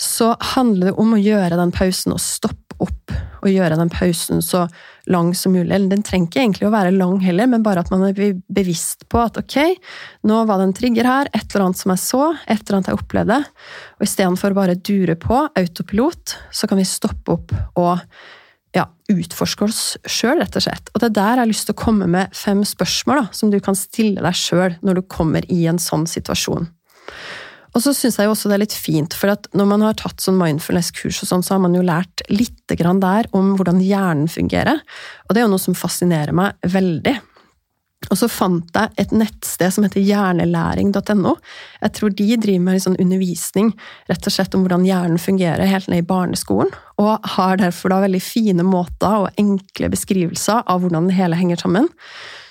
Så 0.00 0.32
handler 0.54 0.92
det 0.92 0.98
om 1.02 1.12
å 1.16 1.20
gjøre 1.20 1.58
den 1.60 1.74
pausen 1.74 2.14
og 2.16 2.22
stoppe 2.24 2.78
opp, 2.84 3.12
og 3.44 3.52
gjøre 3.52 3.78
den 3.78 3.92
pausen 3.92 4.42
så 4.44 4.64
lang 5.10 5.32
som 5.36 5.52
mulig. 5.54 5.78
Den 5.90 6.04
trenger 6.06 6.30
ikke 6.30 6.42
egentlig 6.42 6.68
å 6.68 6.74
være 6.74 6.94
lang 6.96 7.18
heller, 7.24 7.48
men 7.50 7.64
bare 7.64 7.84
at 7.84 7.90
man 7.92 8.06
er 8.08 8.38
bevisst 8.48 9.04
på 9.12 9.20
at 9.20 9.36
ok, 9.40 9.58
nå 10.28 10.44
var 10.48 10.60
det 10.60 10.68
en 10.68 10.76
trigger 10.76 11.08
her, 11.08 11.32
et 11.32 11.44
eller 11.50 11.66
annet 11.66 11.82
som 11.82 11.92
jeg 11.92 12.04
så, 12.04 12.22
et 12.46 12.62
eller 12.62 12.78
annet 12.78 12.92
jeg 12.92 13.00
opplevde, 13.00 13.42
og 13.98 14.06
istedenfor 14.08 14.56
bare 14.56 14.78
dure 14.80 15.18
på 15.20 15.42
autopilot, 15.60 16.38
så 16.54 16.70
kan 16.70 16.80
vi 16.80 16.88
stoppe 16.88 17.36
opp 17.36 17.54
og 17.80 18.00
ja, 18.74 18.88
utforske 19.12 19.68
oss 19.68 19.82
sjøl, 20.10 20.40
rett 20.40 20.56
og 20.58 20.64
slett. 20.64 20.88
Og 20.92 21.02
det 21.02 21.12
er 21.12 21.18
der 21.18 21.36
jeg 21.36 21.44
har 21.44 21.50
lyst 21.52 21.68
til 21.68 21.76
å 21.76 21.82
komme 21.84 22.08
med 22.10 22.32
fem 22.34 22.64
spørsmål 22.66 23.20
da, 23.20 23.26
som 23.36 23.52
du 23.52 23.60
kan 23.62 23.78
stille 23.78 24.24
deg 24.24 24.38
sjøl 24.38 24.78
når 24.82 24.98
du 24.98 25.04
kommer 25.06 25.46
i 25.52 25.64
en 25.70 25.78
sånn 25.82 26.08
situasjon. 26.10 26.66
Og 27.74 27.82
så 27.82 27.90
syns 27.96 28.20
jeg 28.20 28.28
jo 28.28 28.34
også 28.36 28.50
det 28.50 28.56
er 28.56 28.62
litt 28.62 28.76
fint, 28.78 29.14
for 29.18 29.32
at 29.34 29.48
når 29.56 29.68
man 29.72 29.82
har 29.82 29.98
tatt 29.98 30.22
sånn 30.22 30.38
mindfulness-kurs, 30.38 31.24
og 31.24 31.30
sånn, 31.30 31.42
så 31.42 31.56
har 31.56 31.62
man 31.64 31.74
jo 31.74 31.82
lært 31.82 32.22
lite 32.30 32.78
grann 32.78 33.02
der 33.02 33.26
om 33.34 33.56
hvordan 33.58 33.82
hjernen 33.82 34.30
fungerer. 34.30 34.82
Og 35.26 35.34
det 35.34 35.42
er 35.42 35.48
jo 35.48 35.54
noe 35.56 35.62
som 35.62 35.78
fascinerer 35.78 36.34
meg 36.36 36.54
veldig. 36.70 37.16
Og 38.12 38.18
så 38.20 38.28
fant 38.28 38.76
jeg 38.76 38.92
et 39.00 39.14
nettsted 39.16 39.72
som 39.74 39.86
heter 39.86 40.02
hjernelæring.no. 40.04 41.32
Jeg 41.80 41.94
tror 41.96 42.12
de 42.12 42.26
driver 42.36 42.64
med 42.66 42.84
sånn 42.84 42.98
undervisning 43.00 43.72
rett 44.10 44.28
og 44.28 44.34
slett 44.34 44.54
om 44.56 44.64
hvordan 44.64 44.84
hjernen 44.86 45.20
fungerer 45.20 45.70
helt 45.70 45.88
ned 45.90 46.04
i 46.04 46.06
barneskolen, 46.08 46.70
og 47.00 47.30
har 47.36 47.58
derfor 47.62 47.94
da 47.94 48.02
veldig 48.04 48.22
fine 48.22 48.66
måter 48.66 49.24
og 49.24 49.40
enkle 49.40 49.90
beskrivelser 49.94 50.62
av 50.70 50.84
hvordan 50.84 51.08
det 51.10 51.18
hele 51.18 51.38
henger 51.40 51.64
sammen. 51.64 51.88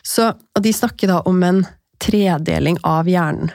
Så, 0.04 0.34
og 0.34 0.66
de 0.66 0.74
snakker 0.76 1.14
da 1.14 1.22
om 1.30 1.40
en 1.46 1.64
tredeling 2.04 2.80
av 2.88 3.10
hjernen 3.10 3.52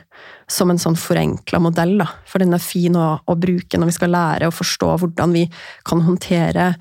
som 0.49 0.71
en 0.73 0.81
sånn 0.81 0.97
forenkla 0.97 1.61
modell, 1.61 1.99
da. 2.01 2.07
For 2.29 2.41
den 2.41 2.57
er 2.57 2.63
fin 2.63 2.97
å, 2.97 3.19
å 3.21 3.35
bruke 3.37 3.79
når 3.79 3.91
vi 3.91 3.97
skal 3.99 4.15
lære 4.15 4.49
å 4.49 4.55
forstå 4.55 4.95
hvordan 5.03 5.37
vi 5.37 5.45
kan 5.89 6.01
håndtere 6.07 6.73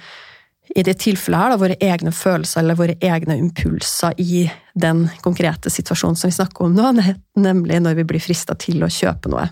i 0.75 0.83
det 0.83 0.97
tilfellet 1.00 1.39
her, 1.39 1.53
da, 1.53 1.59
våre 1.59 1.77
egne 1.83 2.12
følelser 2.15 2.62
eller 2.62 2.79
våre 2.79 2.95
egne 3.03 3.38
impulser 3.39 4.15
i 4.19 4.45
den 4.75 5.05
konkrete 5.24 5.71
situasjonen 5.71 6.19
som 6.19 6.31
vi 6.31 6.38
snakker 6.38 6.67
om 6.67 6.77
nå, 6.77 6.93
nemlig 7.47 7.81
når 7.83 8.00
vi 8.01 8.07
blir 8.13 8.24
frista 8.24 8.55
til 8.59 8.83
å 8.83 8.91
kjøpe 8.91 9.31
noe. 9.31 9.47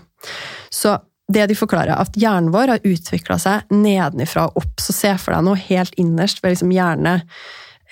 Så 0.72 0.96
det 1.32 1.48
de 1.50 1.56
forklarer, 1.58 1.96
at 1.98 2.16
hjernen 2.16 2.52
vår 2.54 2.76
har 2.76 2.84
utvikla 2.86 3.38
seg 3.42 3.72
nedenifra 3.74 4.46
og 4.46 4.60
opp. 4.62 4.82
Så 4.82 4.94
se 4.94 5.10
for 5.18 5.34
deg 5.34 5.46
noe 5.46 5.58
helt 5.58 5.96
innerst 5.98 6.42
ved 6.42 6.54
liksom 6.54 6.70
hjerne 6.74 7.18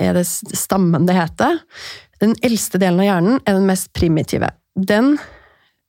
er 0.00 0.16
det 0.16 0.24
stammen 0.26 1.06
det 1.08 1.16
heter. 1.16 1.60
Den 2.22 2.34
eldste 2.46 2.80
delen 2.80 3.02
av 3.02 3.08
hjernen 3.08 3.40
er 3.44 3.58
den 3.58 3.66
mest 3.68 3.92
primitive. 3.96 4.50
Den 4.74 5.16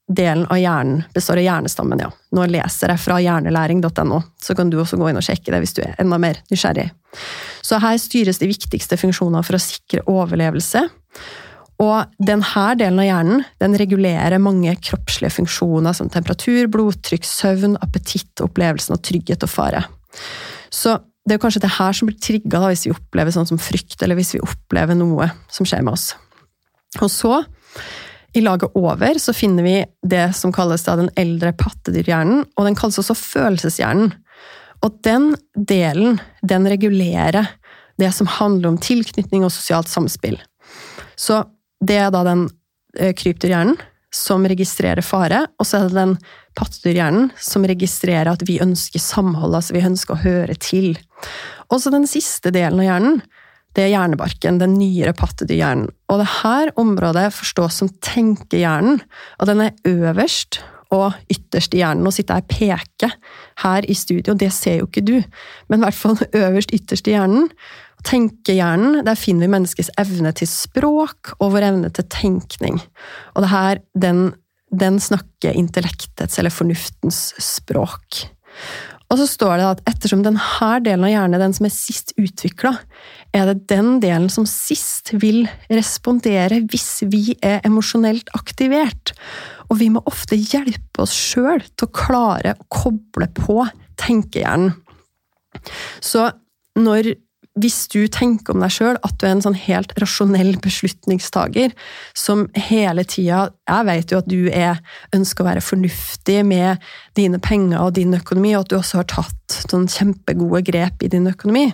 delen 0.07 0.45
av 0.53 0.59
hjernen 0.61 1.03
består 1.13 1.39
av 1.41 1.47
hjernestammen, 1.47 2.03
ja. 2.03 2.11
Nå 2.35 2.45
leser 2.51 2.93
jeg 2.93 3.01
fra 3.01 3.17
hjernelæring.no, 3.23 4.21
så 4.41 4.55
kan 4.57 4.69
du 4.69 4.77
også 4.81 4.99
gå 5.01 5.09
inn 5.09 5.17
og 5.17 5.25
sjekke 5.25 5.53
det 5.53 5.63
hvis 5.63 5.73
du 5.77 5.81
er 5.85 5.95
enda 6.01 6.19
mer 6.21 6.41
nysgjerrig. 6.51 6.91
Så 7.65 7.79
her 7.81 7.97
styres 8.01 8.41
de 8.41 8.49
viktigste 8.51 8.99
funksjonene 9.01 9.41
for 9.45 9.57
å 9.57 9.63
sikre 9.63 10.05
overlevelse. 10.11 10.85
Og 11.81 12.13
denne 12.23 12.67
delen 12.79 13.01
av 13.01 13.07
hjernen 13.07 13.41
den 13.59 13.75
regulerer 13.79 14.39
mange 14.39 14.75
kroppslige 14.79 15.33
funksjoner 15.41 15.95
som 15.97 16.11
temperatur, 16.11 16.69
blodtrykk, 16.71 17.25
søvn, 17.27 17.75
appetitt, 17.83 18.31
opplevelsen 18.43 18.95
av 18.95 19.01
trygghet 19.03 19.43
og 19.43 19.51
fare. 19.51 19.83
Så 20.71 20.95
det 21.25 21.35
er 21.35 21.41
kanskje 21.41 21.63
det 21.63 21.73
her 21.77 21.95
som 21.97 22.09
blir 22.09 22.19
trigga 22.21 22.61
hvis 22.67 22.85
vi 22.87 22.93
opplever 22.93 23.33
sånn 23.33 23.47
som 23.49 23.61
frykt, 23.61 23.97
eller 24.03 24.17
hvis 24.19 24.35
vi 24.35 24.43
opplever 24.45 24.97
noe 24.97 25.31
som 25.51 25.67
skjer 25.67 25.81
med 25.85 25.95
oss. 25.97 26.11
Og 27.01 27.09
så 27.11 27.39
i 28.35 28.43
laget 28.43 28.75
over 28.75 29.19
så 29.21 29.33
finner 29.33 29.65
vi 29.65 29.75
det 30.05 30.27
som 30.37 30.53
kalles 30.55 30.83
den 30.85 31.09
eldre 31.19 31.53
pattedyrhjernen, 31.57 32.43
og 32.55 32.67
den 32.67 32.77
kalles 32.77 32.99
også 33.01 33.15
følelseshjernen. 33.17 34.11
Og 34.83 34.99
den 35.07 35.31
delen, 35.55 36.19
den 36.43 36.67
regulerer 36.69 37.47
det 37.97 38.11
som 38.13 38.27
handler 38.27 38.73
om 38.73 38.79
tilknytning 38.81 39.45
og 39.47 39.53
sosialt 39.55 39.89
samspill. 39.89 40.37
Så 41.15 41.41
det 41.79 41.97
er 42.03 42.11
da 42.13 42.25
den 42.27 42.49
eh, 42.99 43.15
krypdyrhjernen 43.15 43.79
som 44.15 44.45
registrerer 44.47 45.03
fare, 45.03 45.45
og 45.59 45.67
så 45.67 45.79
er 45.79 45.89
det 45.89 45.97
den 45.97 46.13
pattedyrhjernen 46.55 47.31
som 47.39 47.65
registrerer 47.67 48.31
at 48.31 48.45
vi 48.47 48.61
ønsker 48.63 49.01
samhold, 49.01 49.57
altså 49.57 49.75
vi 49.75 49.83
ønsker 49.87 50.15
å 50.15 50.23
høre 50.23 50.55
til. 50.59 50.93
Og 51.71 51.81
så 51.81 51.91
den 51.93 52.07
siste 52.09 52.51
delen 52.53 52.81
av 52.83 52.87
hjernen, 52.89 53.19
det 53.75 53.83
er 53.83 53.91
hjernebarken, 53.91 54.59
den 54.61 54.77
nyere 54.79 55.11
pattedyrhjernen. 55.17 55.89
Og 56.11 56.21
det 56.21 56.29
her 56.37 56.71
området 56.79 57.27
forstås 57.35 57.81
som 57.81 57.91
tenkehjernen, 58.05 59.01
og 59.39 59.49
den 59.49 59.65
er 59.65 59.75
øverst 59.89 60.61
og 60.95 61.15
ytterst 61.31 61.73
i 61.75 61.81
hjernen. 61.81 62.07
og 62.07 62.13
sitter 62.13 62.37
her 62.37 62.45
og 62.45 62.51
peker 62.51 63.15
her 63.63 63.87
i 63.89 63.93
studio, 63.93 64.33
det 64.33 64.53
ser 64.53 64.79
jo 64.79 64.87
ikke 64.87 65.05
du, 65.05 65.17
men 65.67 65.79
i 65.79 65.83
hvert 65.83 65.97
fall 65.97 66.17
øverst 66.45 66.71
ytterst 66.71 67.07
i 67.07 67.17
hjernen. 67.17 67.49
Tenkehjernen, 68.05 69.01
der 69.05 69.17
finner 69.17 69.47
vi 69.47 69.53
menneskets 69.55 69.91
evne 69.97 70.31
til 70.37 70.47
språk 70.47 71.33
og 71.39 71.55
vår 71.55 71.67
evne 71.71 71.89
til 71.89 72.05
tenkning. 72.11 72.79
Og 73.33 73.43
det 73.43 73.49
her, 73.49 73.81
den, 73.97 74.29
den 74.71 75.01
snakker 75.01 75.57
intellektets 75.57 76.39
eller 76.39 76.53
fornuftens 76.53 77.33
språk. 77.41 78.27
Og 79.11 79.19
så 79.21 79.27
står 79.29 79.59
det 79.59 79.65
at 79.67 79.81
ettersom 79.91 80.23
denne 80.25 80.69
delen 80.83 81.05
av 81.05 81.11
hjernen 81.11 81.37
er 81.37 81.43
den 81.43 81.53
som 81.55 81.67
er 81.67 81.73
sist 81.73 82.13
utvikla, 82.17 82.71
er 83.35 83.51
det 83.51 83.67
den 83.69 83.99
delen 84.03 84.31
som 84.33 84.47
sist 84.49 85.13
vil 85.21 85.43
respondere 85.69 86.63
hvis 86.71 87.03
vi 87.11 87.35
er 87.45 87.61
emosjonelt 87.67 88.31
aktivert. 88.37 89.13
Og 89.69 89.79
vi 89.81 89.91
må 89.93 90.01
ofte 90.09 90.39
hjelpe 90.39 91.05
oss 91.05 91.13
sjøl 91.13 91.61
til 91.75 91.87
å 91.87 91.93
klare 91.95 92.55
å 92.57 92.67
koble 92.73 93.29
på 93.37 93.61
tenkehjernen. 94.01 94.73
Så 96.03 96.27
når 96.75 97.13
hvis 97.55 97.85
du 97.91 98.01
tenker 98.11 98.51
om 98.51 98.63
deg 98.63 98.73
sjøl 98.75 98.97
at 98.99 99.15
du 99.19 99.25
er 99.27 99.35
en 99.35 99.43
sånn 99.45 99.55
helt 99.55 99.93
rasjonell 100.01 100.57
beslutningstaker 100.63 101.71
som 102.17 102.45
hele 102.67 103.05
tida 103.07 103.47
Jeg 103.63 103.87
vet 103.87 104.11
jo 104.11 104.19
at 104.19 104.29
du 104.29 104.49
er, 104.51 104.81
ønsker 105.15 105.43
å 105.43 105.49
være 105.49 105.63
fornuftig 105.63 106.41
med 106.47 106.83
dine 107.15 107.39
penger 107.39 107.79
og 107.85 107.95
din 107.95 108.13
økonomi, 108.17 108.53
og 108.55 108.65
at 108.65 108.73
du 108.73 108.77
også 108.79 109.01
har 109.01 109.09
tatt 109.13 109.59
sånn 109.71 109.87
kjempegode 109.91 110.65
grep 110.67 111.05
i 111.05 111.11
din 111.11 111.31
økonomi. 111.31 111.69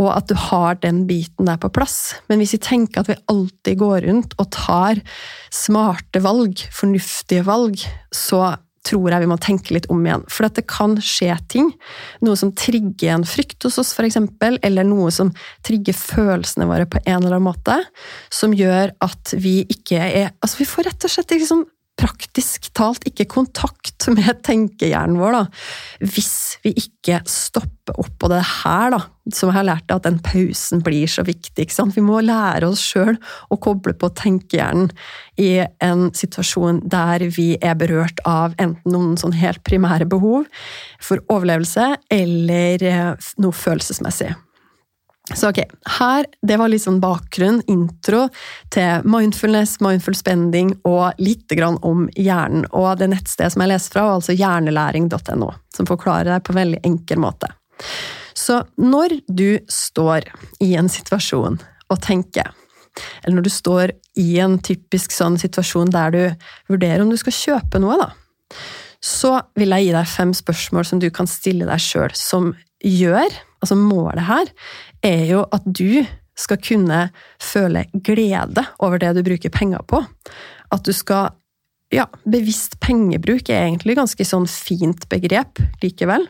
Og 0.00 0.08
at 0.14 0.28
du 0.30 0.36
har 0.48 0.78
den 0.80 1.02
biten 1.08 1.48
der 1.48 1.58
på 1.60 1.72
plass. 1.72 2.14
Men 2.28 2.40
hvis 2.40 2.54
vi 2.56 2.62
tenker 2.64 3.02
at 3.02 3.10
vi 3.10 3.18
alltid 3.32 3.80
går 3.80 4.06
rundt 4.06 4.36
og 4.40 4.48
tar 4.54 5.00
smarte 5.52 6.22
valg, 6.24 6.62
fornuftige 6.72 7.44
valg, 7.48 7.82
så 8.12 8.54
tror 8.86 9.12
jeg 9.12 9.22
vi 9.22 9.28
må 9.30 9.36
tenke 9.40 9.74
litt 9.76 9.88
om 9.92 10.00
igjen. 10.04 10.22
For 10.32 10.48
det 10.48 10.64
kan 10.70 10.96
skje 11.04 11.34
ting. 11.52 11.70
Noe 12.24 12.38
som 12.38 12.52
trigger 12.56 13.14
en 13.14 13.26
frykt 13.28 13.66
hos 13.66 13.78
oss, 13.82 13.92
f.eks., 13.96 14.16
eller 14.64 14.88
noe 14.88 15.10
som 15.14 15.32
trigger 15.66 15.96
følelsene 15.96 16.68
våre 16.70 16.88
på 16.88 17.02
en 17.04 17.20
eller 17.20 17.36
annen 17.36 17.48
måte, 17.50 17.76
som 18.32 18.56
gjør 18.56 18.94
at 19.04 19.34
vi 19.36 19.60
ikke 19.68 20.00
er 20.00 20.32
Altså, 20.40 20.60
vi 20.62 20.68
får 20.68 20.86
rett 20.88 21.04
og 21.06 21.12
slett 21.12 21.32
liksom 21.34 21.64
praktisk 22.00 22.70
talt 22.76 23.04
ikke 23.08 23.28
kontakt 23.30 24.08
med 24.10 24.42
tenkehjernen 24.46 25.18
vår, 25.20 25.36
da, 25.36 25.42
hvis 26.02 26.32
vi 26.64 26.72
ikke 26.80 27.20
stopper 27.28 27.98
opp. 28.00 28.16
Og 28.22 28.32
det 28.32 28.40
er 28.40 28.50
her 28.50 28.94
da, 28.94 29.00
som 29.34 29.50
jeg 29.50 29.58
har 29.58 29.68
lært 29.68 29.94
at 29.94 30.06
den 30.06 30.18
pausen 30.24 30.82
blir 30.86 31.10
så 31.10 31.24
viktig. 31.26 31.66
ikke 31.66 31.76
sant? 31.76 31.96
Vi 31.96 32.04
må 32.04 32.22
lære 32.24 32.70
oss 32.70 32.82
sjøl 32.92 33.18
å 33.50 33.60
koble 33.60 33.94
på 33.98 34.12
tenkehjernen 34.16 34.90
i 35.40 35.52
en 35.84 36.08
situasjon 36.16 36.82
der 36.90 37.26
vi 37.36 37.52
er 37.60 37.78
berørt 37.80 38.22
av 38.28 38.56
enten 38.60 38.94
noen 38.94 39.16
sånn 39.20 39.36
helt 39.36 39.62
primære 39.68 40.08
behov 40.10 40.48
for 41.00 41.22
overlevelse, 41.32 41.94
eller 42.12 42.86
eh, 42.86 43.32
noe 43.40 43.56
følelsesmessig. 43.56 44.32
Så 45.34 45.50
ok, 45.50 45.60
her, 45.98 46.26
Det 46.42 46.56
var 46.58 46.70
litt 46.72 46.82
sånn 46.82 47.00
bakgrunn, 47.02 47.60
intro, 47.70 48.24
til 48.74 49.04
mindfulness, 49.06 49.76
mindful 49.84 50.16
spending 50.18 50.72
og 50.88 51.20
litt 51.22 51.52
om 51.60 52.08
hjernen. 52.16 52.66
Og 52.72 52.98
det 52.98 53.10
nettstedet 53.12 53.52
som 53.54 53.62
jeg 53.62 53.70
leser 53.70 53.94
fra, 53.94 54.06
altså 54.16 54.34
hjernelæring.no, 54.34 55.52
som 55.76 55.86
forklarer 55.86 56.32
deg 56.32 56.42
på 56.46 56.54
en 56.54 56.60
veldig 56.62 56.80
enkel 56.88 57.22
måte. 57.22 57.52
Så 58.34 58.62
når 58.80 59.20
du 59.28 59.60
står 59.70 60.26
i 60.64 60.74
en 60.80 60.88
situasjon 60.90 61.60
og 61.90 62.02
tenker, 62.02 62.50
eller 63.22 63.38
når 63.38 63.46
du 63.46 63.52
står 63.54 63.92
i 64.18 64.38
en 64.42 64.58
typisk 64.58 65.14
sånn 65.14 65.38
situasjon 65.38 65.92
der 65.94 66.14
du 66.14 66.22
vurderer 66.72 67.04
om 67.04 67.12
du 67.12 67.18
skal 67.20 67.36
kjøpe 67.36 67.80
noe, 67.82 68.00
da, 68.00 68.10
så 69.00 69.36
vil 69.56 69.72
jeg 69.76 69.86
gi 69.86 69.94
deg 69.94 70.10
fem 70.10 70.34
spørsmål 70.36 70.88
som 70.88 71.00
du 71.02 71.08
kan 71.14 71.30
stille 71.30 71.68
deg 71.68 71.80
sjøl, 71.82 72.10
som 72.16 72.52
gjør 72.80 73.30
Altså 73.60 73.76
målet 73.76 74.24
her 74.24 74.48
er 75.06 75.24
jo 75.30 75.44
at 75.52 75.66
du 75.66 76.02
skal 76.38 76.60
kunne 76.62 77.02
føle 77.42 77.84
glede 77.92 78.64
over 78.80 79.00
det 79.00 79.12
du 79.16 79.22
bruker 79.26 79.52
penger 79.52 79.84
på. 79.88 80.02
At 80.72 80.84
du 80.86 80.92
skal 80.96 81.36
Ja, 81.90 82.04
bevisst 82.22 82.76
pengebruk 82.78 83.48
er 83.50 83.64
egentlig 83.64 83.96
ganske 83.98 84.22
sånn 84.22 84.44
fint 84.46 85.08
begrep 85.10 85.58
likevel. 85.82 86.28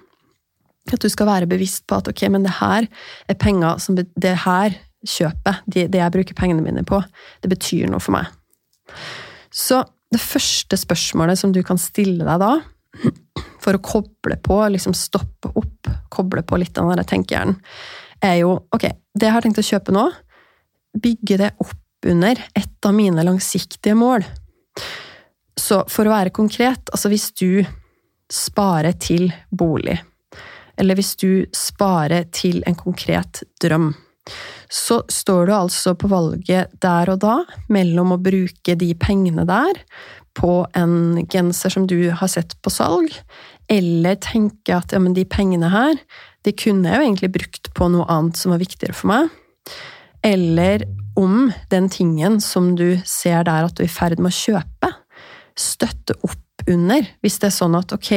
At 0.89 1.03
du 1.05 1.09
skal 1.12 1.29
være 1.29 1.50
bevisst 1.50 1.85
på 1.85 1.99
at 2.00 2.09
ok, 2.09 2.23
men 2.33 2.47
det 2.47 2.55
her 2.62 2.89
er 3.29 3.37
penger 3.37 3.77
som 3.77 3.99
Det 4.00 4.37
her 4.47 4.79
kjøpet, 5.05 5.61
det 5.69 5.93
jeg 5.93 6.12
bruker 6.12 6.37
pengene 6.37 6.65
mine 6.65 6.85
på, 6.85 7.03
det 7.45 7.53
betyr 7.53 7.93
noe 7.93 8.00
for 8.00 8.17
meg. 8.17 8.33
Så 9.53 9.85
det 10.12 10.21
første 10.21 10.77
spørsmålet 10.77 11.39
som 11.39 11.53
du 11.53 11.62
kan 11.62 11.79
stille 11.81 12.25
deg 12.25 12.41
da, 12.43 12.53
for 13.61 13.77
å 13.77 13.85
koble 13.85 14.37
på, 14.43 14.59
liksom 14.73 14.97
stoppe 14.97 15.53
opp, 15.55 15.91
koble 16.12 16.43
på 16.43 16.59
litt 16.61 16.79
av 16.81 16.91
den 16.91 17.07
tenkehjernen, 17.07 17.61
er 18.25 18.41
jo 18.43 18.57
ok, 18.75 18.87
det 19.15 19.29
jeg 19.29 19.35
har 19.35 19.45
tenkt 19.45 19.61
å 19.62 19.67
kjøpe 19.67 19.95
nå, 19.95 20.07
bygge 21.00 21.39
det 21.41 21.50
opp 21.62 22.09
under 22.11 22.39
et 22.57 22.87
av 22.87 22.95
mine 22.97 23.25
langsiktige 23.27 23.97
mål. 23.99 24.25
Så 25.61 25.83
for 25.93 26.09
å 26.09 26.15
være 26.15 26.35
konkret, 26.35 26.89
altså 26.93 27.11
hvis 27.12 27.31
du 27.37 27.61
sparer 28.31 28.97
til 29.03 29.29
bolig, 29.50 29.99
eller 30.81 30.97
hvis 30.97 31.12
du 31.21 31.45
sparer 31.57 32.31
til 32.33 32.62
en 32.69 32.79
konkret 32.79 33.43
drøm, 33.61 33.91
så 34.71 35.00
står 35.11 35.49
du 35.49 35.53
altså 35.57 35.97
på 35.99 36.09
valget 36.11 36.71
der 36.81 37.11
og 37.11 37.21
da 37.25 37.37
mellom 37.73 38.15
å 38.15 38.23
bruke 38.23 38.77
de 38.79 38.93
pengene 38.95 39.45
der 39.49 39.81
på 40.39 40.62
en 40.79 41.27
genser 41.27 41.75
som 41.75 41.89
du 41.91 42.12
har 42.15 42.31
sett 42.31 42.55
på 42.62 42.71
salg, 42.73 43.11
eller 43.71 44.19
tenke 44.23 44.77
at 44.77 44.95
ja, 44.95 45.00
de 45.00 45.25
pengene 45.29 45.71
her, 45.73 45.99
de 46.47 46.54
kunne 46.56 46.88
jeg 46.88 46.99
jo 47.00 47.06
egentlig 47.06 47.32
brukt 47.35 47.70
på 47.76 47.88
noe 47.92 48.09
annet 48.12 48.40
som 48.40 48.54
var 48.54 48.62
viktigere 48.62 48.97
for 48.97 49.11
meg. 49.12 49.30
Eller 50.26 50.85
om 51.18 51.50
den 51.73 51.88
tingen 51.92 52.40
som 52.44 52.75
du 52.78 53.00
ser 53.09 53.44
der 53.49 53.66
at 53.66 53.76
du 53.76 53.85
er 53.85 53.88
i 53.88 53.92
ferd 53.92 54.20
med 54.20 54.32
å 54.32 54.38
kjøpe, 54.38 54.92
støtte 55.59 56.16
opp 56.25 56.64
under, 56.68 57.06
hvis 57.25 57.40
det 57.40 57.50
er 57.50 57.56
sånn 57.56 57.76
at 57.78 57.92
ok, 57.97 58.12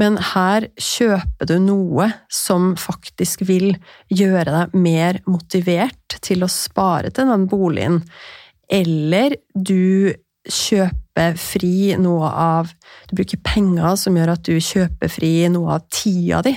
men 0.00 0.16
her 0.32 0.66
kjøper 0.80 1.48
du 1.50 1.56
noe 1.62 2.08
som 2.32 2.72
faktisk 2.80 3.44
vil 3.48 3.74
gjøre 4.12 4.54
deg 4.54 4.76
mer 4.78 5.20
motivert 5.28 6.16
til 6.24 6.44
å 6.44 6.50
spare 6.50 7.12
til 7.12 7.28
den 7.30 7.46
boligen, 7.50 8.00
eller 8.72 9.36
du 9.52 10.14
kjøper 10.48 11.36
fri 11.38 11.92
noe 12.00 12.26
av 12.26 12.72
Du 13.06 13.14
bruker 13.18 13.38
penger 13.44 13.94
som 14.00 14.16
gjør 14.16 14.32
at 14.32 14.46
du 14.48 14.56
kjøper 14.56 15.10
fri 15.12 15.34
noe 15.52 15.76
av 15.76 15.84
tida 15.92 16.40
di. 16.42 16.54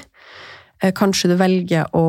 Eh, 0.85 0.93
kanskje 0.93 1.31
du 1.31 1.35
velger 1.39 1.89
å 1.97 2.05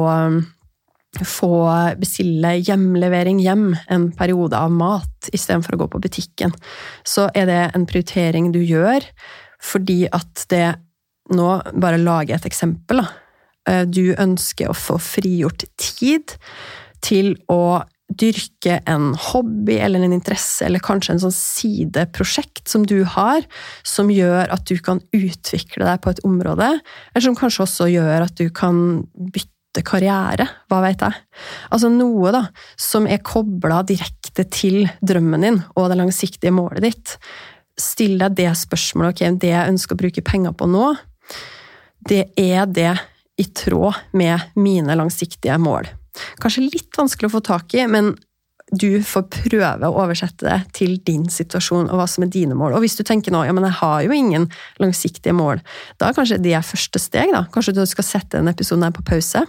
få 1.25 1.51
bestille 1.97 2.59
hjemlevering 2.61 3.39
hjem 3.41 3.71
en 3.93 4.11
periode 4.13 4.59
av 4.59 4.73
mat 4.75 5.31
istedenfor 5.33 5.77
å 5.77 5.81
gå 5.85 5.87
på 5.95 6.01
butikken, 6.05 6.53
så 7.09 7.31
er 7.33 7.49
det 7.49 7.61
en 7.71 7.87
prioritering 7.89 8.51
du 8.53 8.61
gjør 8.61 9.07
fordi 9.65 10.05
at 10.13 10.49
det 10.53 10.67
Nå 11.27 11.47
bare 11.83 11.99
lager 11.99 12.37
jeg 12.37 12.39
et 12.39 12.45
eksempel. 12.47 13.01
Eh, 13.67 13.83
du 13.83 14.15
ønsker 14.15 14.69
å 14.71 14.77
få 14.79 14.95
frigjort 15.03 15.65
tid 15.75 16.37
til 17.03 17.33
å 17.51 17.81
dyrke 18.07 18.79
en 18.87 19.11
hobby 19.19 19.79
eller 19.83 20.05
en 20.05 20.15
interesse, 20.15 20.65
eller 20.67 20.83
kanskje 20.85 21.17
en 21.17 21.23
sånn 21.27 21.35
sideprosjekt 21.35 22.71
som 22.71 22.87
du 22.87 23.01
har, 23.17 23.45
som 23.87 24.13
gjør 24.13 24.53
at 24.55 24.65
du 24.71 24.79
kan 24.83 25.03
utvikle 25.17 25.89
deg 25.89 26.01
på 26.05 26.15
et 26.15 26.23
område, 26.27 26.71
eller 27.13 27.25
som 27.25 27.37
kanskje 27.39 27.65
også 27.67 27.91
gjør 27.91 28.29
at 28.29 28.39
du 28.39 28.47
kan 28.55 28.79
bytte 29.35 29.83
karriere, 29.87 30.47
hva 30.71 30.81
vet 30.87 31.03
jeg. 31.05 31.19
Altså 31.75 31.91
noe 31.93 32.33
da, 32.33 32.47
som 32.81 33.11
er 33.11 33.25
kobla 33.27 33.83
direkte 33.87 34.47
til 34.55 34.87
drømmen 35.03 35.45
din 35.45 35.61
og 35.75 35.91
det 35.91 35.99
langsiktige 36.01 36.55
målet 36.55 36.87
ditt. 36.87 37.19
Still 37.77 38.17
deg 38.23 38.39
det 38.39 38.55
spørsmålet, 38.57 39.13
ok, 39.19 39.37
det 39.43 39.53
jeg 39.53 39.75
ønsker 39.75 39.99
å 39.99 40.03
bruke 40.07 40.25
penger 40.25 40.57
på 40.57 40.71
nå, 40.71 40.95
det 42.07 42.29
er 42.39 42.65
det 42.71 42.95
i 43.37 43.45
tråd 43.53 44.17
med 44.17 44.57
mine 44.57 44.95
langsiktige 44.97 45.59
mål. 45.61 45.91
Kanskje 46.43 46.69
litt 46.69 46.97
vanskelig 46.99 47.31
å 47.31 47.37
få 47.37 47.43
tak 47.45 47.77
i, 47.77 47.85
men 47.91 48.15
du 48.75 48.99
får 49.07 49.29
prøve 49.31 49.87
å 49.87 49.99
oversette 50.03 50.43
det 50.43 50.57
til 50.75 50.97
din 51.07 51.29
situasjon 51.31 51.87
og 51.87 52.01
hva 52.01 52.07
som 52.11 52.25
er 52.27 52.33
dine 52.35 52.57
mål. 52.59 52.75
Og 52.75 52.83
hvis 52.83 52.99
du 52.99 53.05
tenker 53.07 53.31
nå 53.31 53.45
ja, 53.47 53.55
men 53.55 53.69
jeg 53.69 53.79
har 53.79 54.01
jo 54.03 54.17
ingen 54.17 54.49
langsiktige 54.83 55.37
mål, 55.37 55.63
da 56.01 56.09
er 56.09 56.17
kanskje 56.19 56.41
det 56.43 56.59
første 56.67 56.99
steg. 56.99 57.31
da. 57.37 57.45
Kanskje 57.55 57.77
du 57.77 57.85
skal 57.87 58.09
sette 58.09 58.41
en 58.41 58.51
episode 58.51 58.83
her 58.83 58.97
på 58.97 59.07
pause 59.07 59.45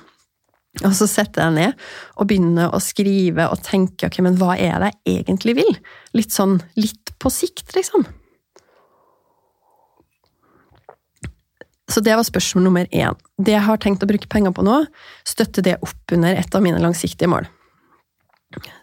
og 0.85 0.93
så 0.93 1.07
setter 1.09 1.47
jeg 1.47 1.55
ned 1.55 1.87
og 2.19 2.29
begynner 2.29 2.73
å 2.75 2.81
skrive 2.83 3.47
og 3.49 3.63
tenke 3.65 4.09
ok, 4.09 4.19
men 4.25 4.37
hva 4.37 4.53
er 4.59 4.77
det 4.83 4.91
jeg 5.07 5.23
egentlig 5.23 5.57
vil? 5.57 5.73
Litt 6.17 6.35
sånn 6.35 6.59
litt 6.77 7.13
på 7.21 7.31
sikt, 7.33 7.71
liksom. 7.73 8.05
Så 11.87 12.03
det 12.03 12.15
var 12.19 12.25
spørsmål 12.27 12.65
nummer 12.67 12.89
én. 12.91 13.15
Det 13.39 13.53
jeg 13.53 13.63
har 13.63 13.79
tenkt 13.79 14.03
å 14.03 14.09
bruke 14.09 14.27
penger 14.31 14.51
på 14.55 14.65
nå, 14.67 14.81
støtter 15.27 15.63
det 15.63 15.77
opp 15.85 16.15
under 16.15 16.35
et 16.35 16.57
av 16.57 16.63
mine 16.63 16.81
langsiktige 16.83 17.31
mål. 17.31 17.47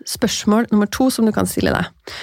Spørsmål 0.08 0.70
nummer 0.72 0.88
to 0.92 1.10
som 1.12 1.28
du 1.28 1.32
kan 1.34 1.48
stille 1.48 1.72
deg. 1.74 2.16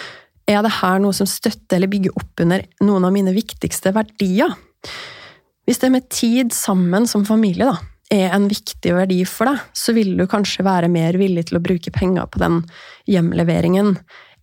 Er 0.49 0.65
det 0.65 0.73
her 0.81 0.99
noe 1.01 1.13
som 1.15 1.29
støtter 1.29 1.77
eller 1.77 1.91
bygger 1.91 2.17
opp 2.17 2.41
under 2.43 2.65
noen 2.81 3.05
av 3.07 3.13
mine 3.13 3.33
viktigste 3.35 3.93
verdier? 3.95 4.55
Hvis 5.69 5.81
det 5.83 5.91
med 5.93 6.09
tid 6.09 6.53
sammen 6.55 7.05
som 7.07 7.27
familie, 7.29 7.69
da, 7.69 7.77
er 8.11 8.33
en 8.35 8.49
viktig 8.51 8.95
verdi 8.95 9.21
for 9.29 9.47
deg, 9.51 9.61
så 9.77 9.93
vil 9.95 10.15
du 10.17 10.25
kanskje 10.29 10.65
være 10.67 10.89
mer 10.91 11.15
villig 11.19 11.47
til 11.47 11.59
å 11.59 11.63
bruke 11.63 11.93
penger 11.95 12.27
på 12.27 12.41
den 12.41 12.63
hjemleveringen 13.09 13.95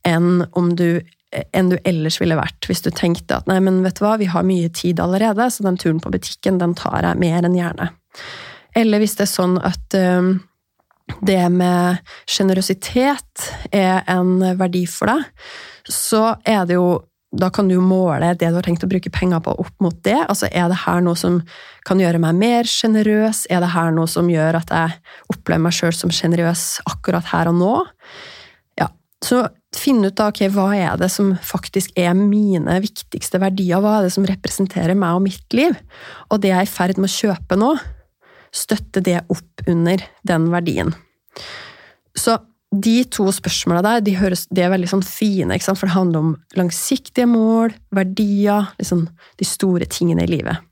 enn 0.06 0.46
om 0.56 0.70
du 0.78 1.02
enn 1.28 1.72
du 1.72 1.76
ellers 1.84 2.18
ville 2.22 2.38
vært 2.38 2.68
hvis 2.68 2.82
du 2.84 2.90
tenkte 2.94 3.36
at 3.36 3.48
nei, 3.50 3.58
men 3.64 3.82
vet 3.84 3.98
du 3.98 4.04
hva, 4.04 4.16
vi 4.20 4.30
har 4.32 4.46
mye 4.48 4.70
tid 4.72 5.00
allerede, 5.02 5.50
så 5.52 5.66
den 5.66 5.78
turen 5.80 6.00
på 6.00 6.12
butikken 6.14 6.60
den 6.60 6.76
tar 6.78 7.04
jeg 7.04 7.20
mer 7.20 7.44
enn 7.44 7.58
gjerne. 7.58 7.90
Eller 8.76 9.02
hvis 9.02 9.18
det 9.18 9.26
er 9.26 9.32
sånn 9.32 9.58
at 9.64 9.98
uh, 9.98 10.30
det 11.24 11.42
med 11.52 12.00
sjenerøsitet 12.28 13.50
er 13.74 14.02
en 14.08 14.38
verdi 14.60 14.84
for 14.88 15.12
deg, 15.12 15.28
så 15.88 16.22
er 16.48 16.64
det 16.68 16.78
jo 16.78 16.98
da 17.28 17.50
kan 17.52 17.68
du 17.68 17.76
måle 17.84 18.30
det 18.40 18.48
du 18.48 18.56
har 18.56 18.64
tenkt 18.64 18.86
å 18.86 18.88
bruke 18.88 19.10
penger 19.12 19.42
på, 19.44 19.52
opp 19.60 19.84
mot 19.84 19.96
det. 20.06 20.16
Altså, 20.30 20.48
er 20.48 20.70
det 20.70 20.80
her 20.86 21.02
noe 21.04 21.18
som 21.18 21.42
kan 21.84 22.00
gjøre 22.00 22.20
meg 22.22 22.38
mer 22.40 22.68
sjenerøs? 22.68 23.42
Er 23.52 23.60
det 23.60 23.74
her 23.74 23.92
noe 23.92 24.08
som 24.08 24.30
gjør 24.32 24.56
at 24.62 24.72
jeg 24.72 24.96
opplever 25.34 25.66
meg 25.66 25.76
sjøl 25.76 25.92
som 25.92 26.12
sjenerøs 26.14 26.78
akkurat 26.88 27.28
her 27.28 27.50
og 27.52 27.58
nå? 27.60 27.74
Ja, 28.80 28.88
så 29.24 29.44
finn 29.76 30.00
ut 30.04 30.16
da, 30.16 30.30
ok, 30.32 30.46
hva 30.54 30.70
er 30.76 30.98
det 31.00 31.10
som 31.12 31.34
faktisk 31.44 31.92
er 31.98 32.14
mine 32.16 32.78
viktigste 32.82 33.40
verdier? 33.42 33.82
Hva 33.84 33.98
er 33.98 34.08
det 34.08 34.14
som 34.14 34.26
representerer 34.28 34.96
meg 34.98 35.18
og 35.18 35.24
mitt 35.26 35.56
liv? 35.56 35.76
Og 36.32 36.40
det 36.42 36.52
jeg 36.52 36.62
er 36.62 36.68
i 36.68 36.72
ferd 36.72 37.00
med 37.00 37.10
å 37.10 37.16
kjøpe 37.16 37.58
nå, 37.60 37.72
støtte 38.54 39.02
det 39.04 39.20
opp 39.28 39.68
under 39.68 40.02
den 40.26 40.48
verdien. 40.54 40.94
Så 42.16 42.38
de 42.68 43.00
to 43.08 43.28
spørsmåla 43.32 43.82
der 43.84 44.02
de, 44.04 44.16
høres, 44.18 44.46
de, 44.52 44.62
er 44.64 44.72
veldig 44.72 44.90
sånn 44.90 45.04
fine, 45.04 45.56
for 45.64 45.86
det 45.86 45.94
handler 45.94 46.24
om 46.24 46.34
langsiktige 46.58 47.28
mål, 47.28 47.72
verdier, 47.96 48.72
liksom 48.80 49.06
de 49.40 49.48
store 49.48 49.88
tingene 49.88 50.26
i 50.26 50.32
livet. 50.32 50.64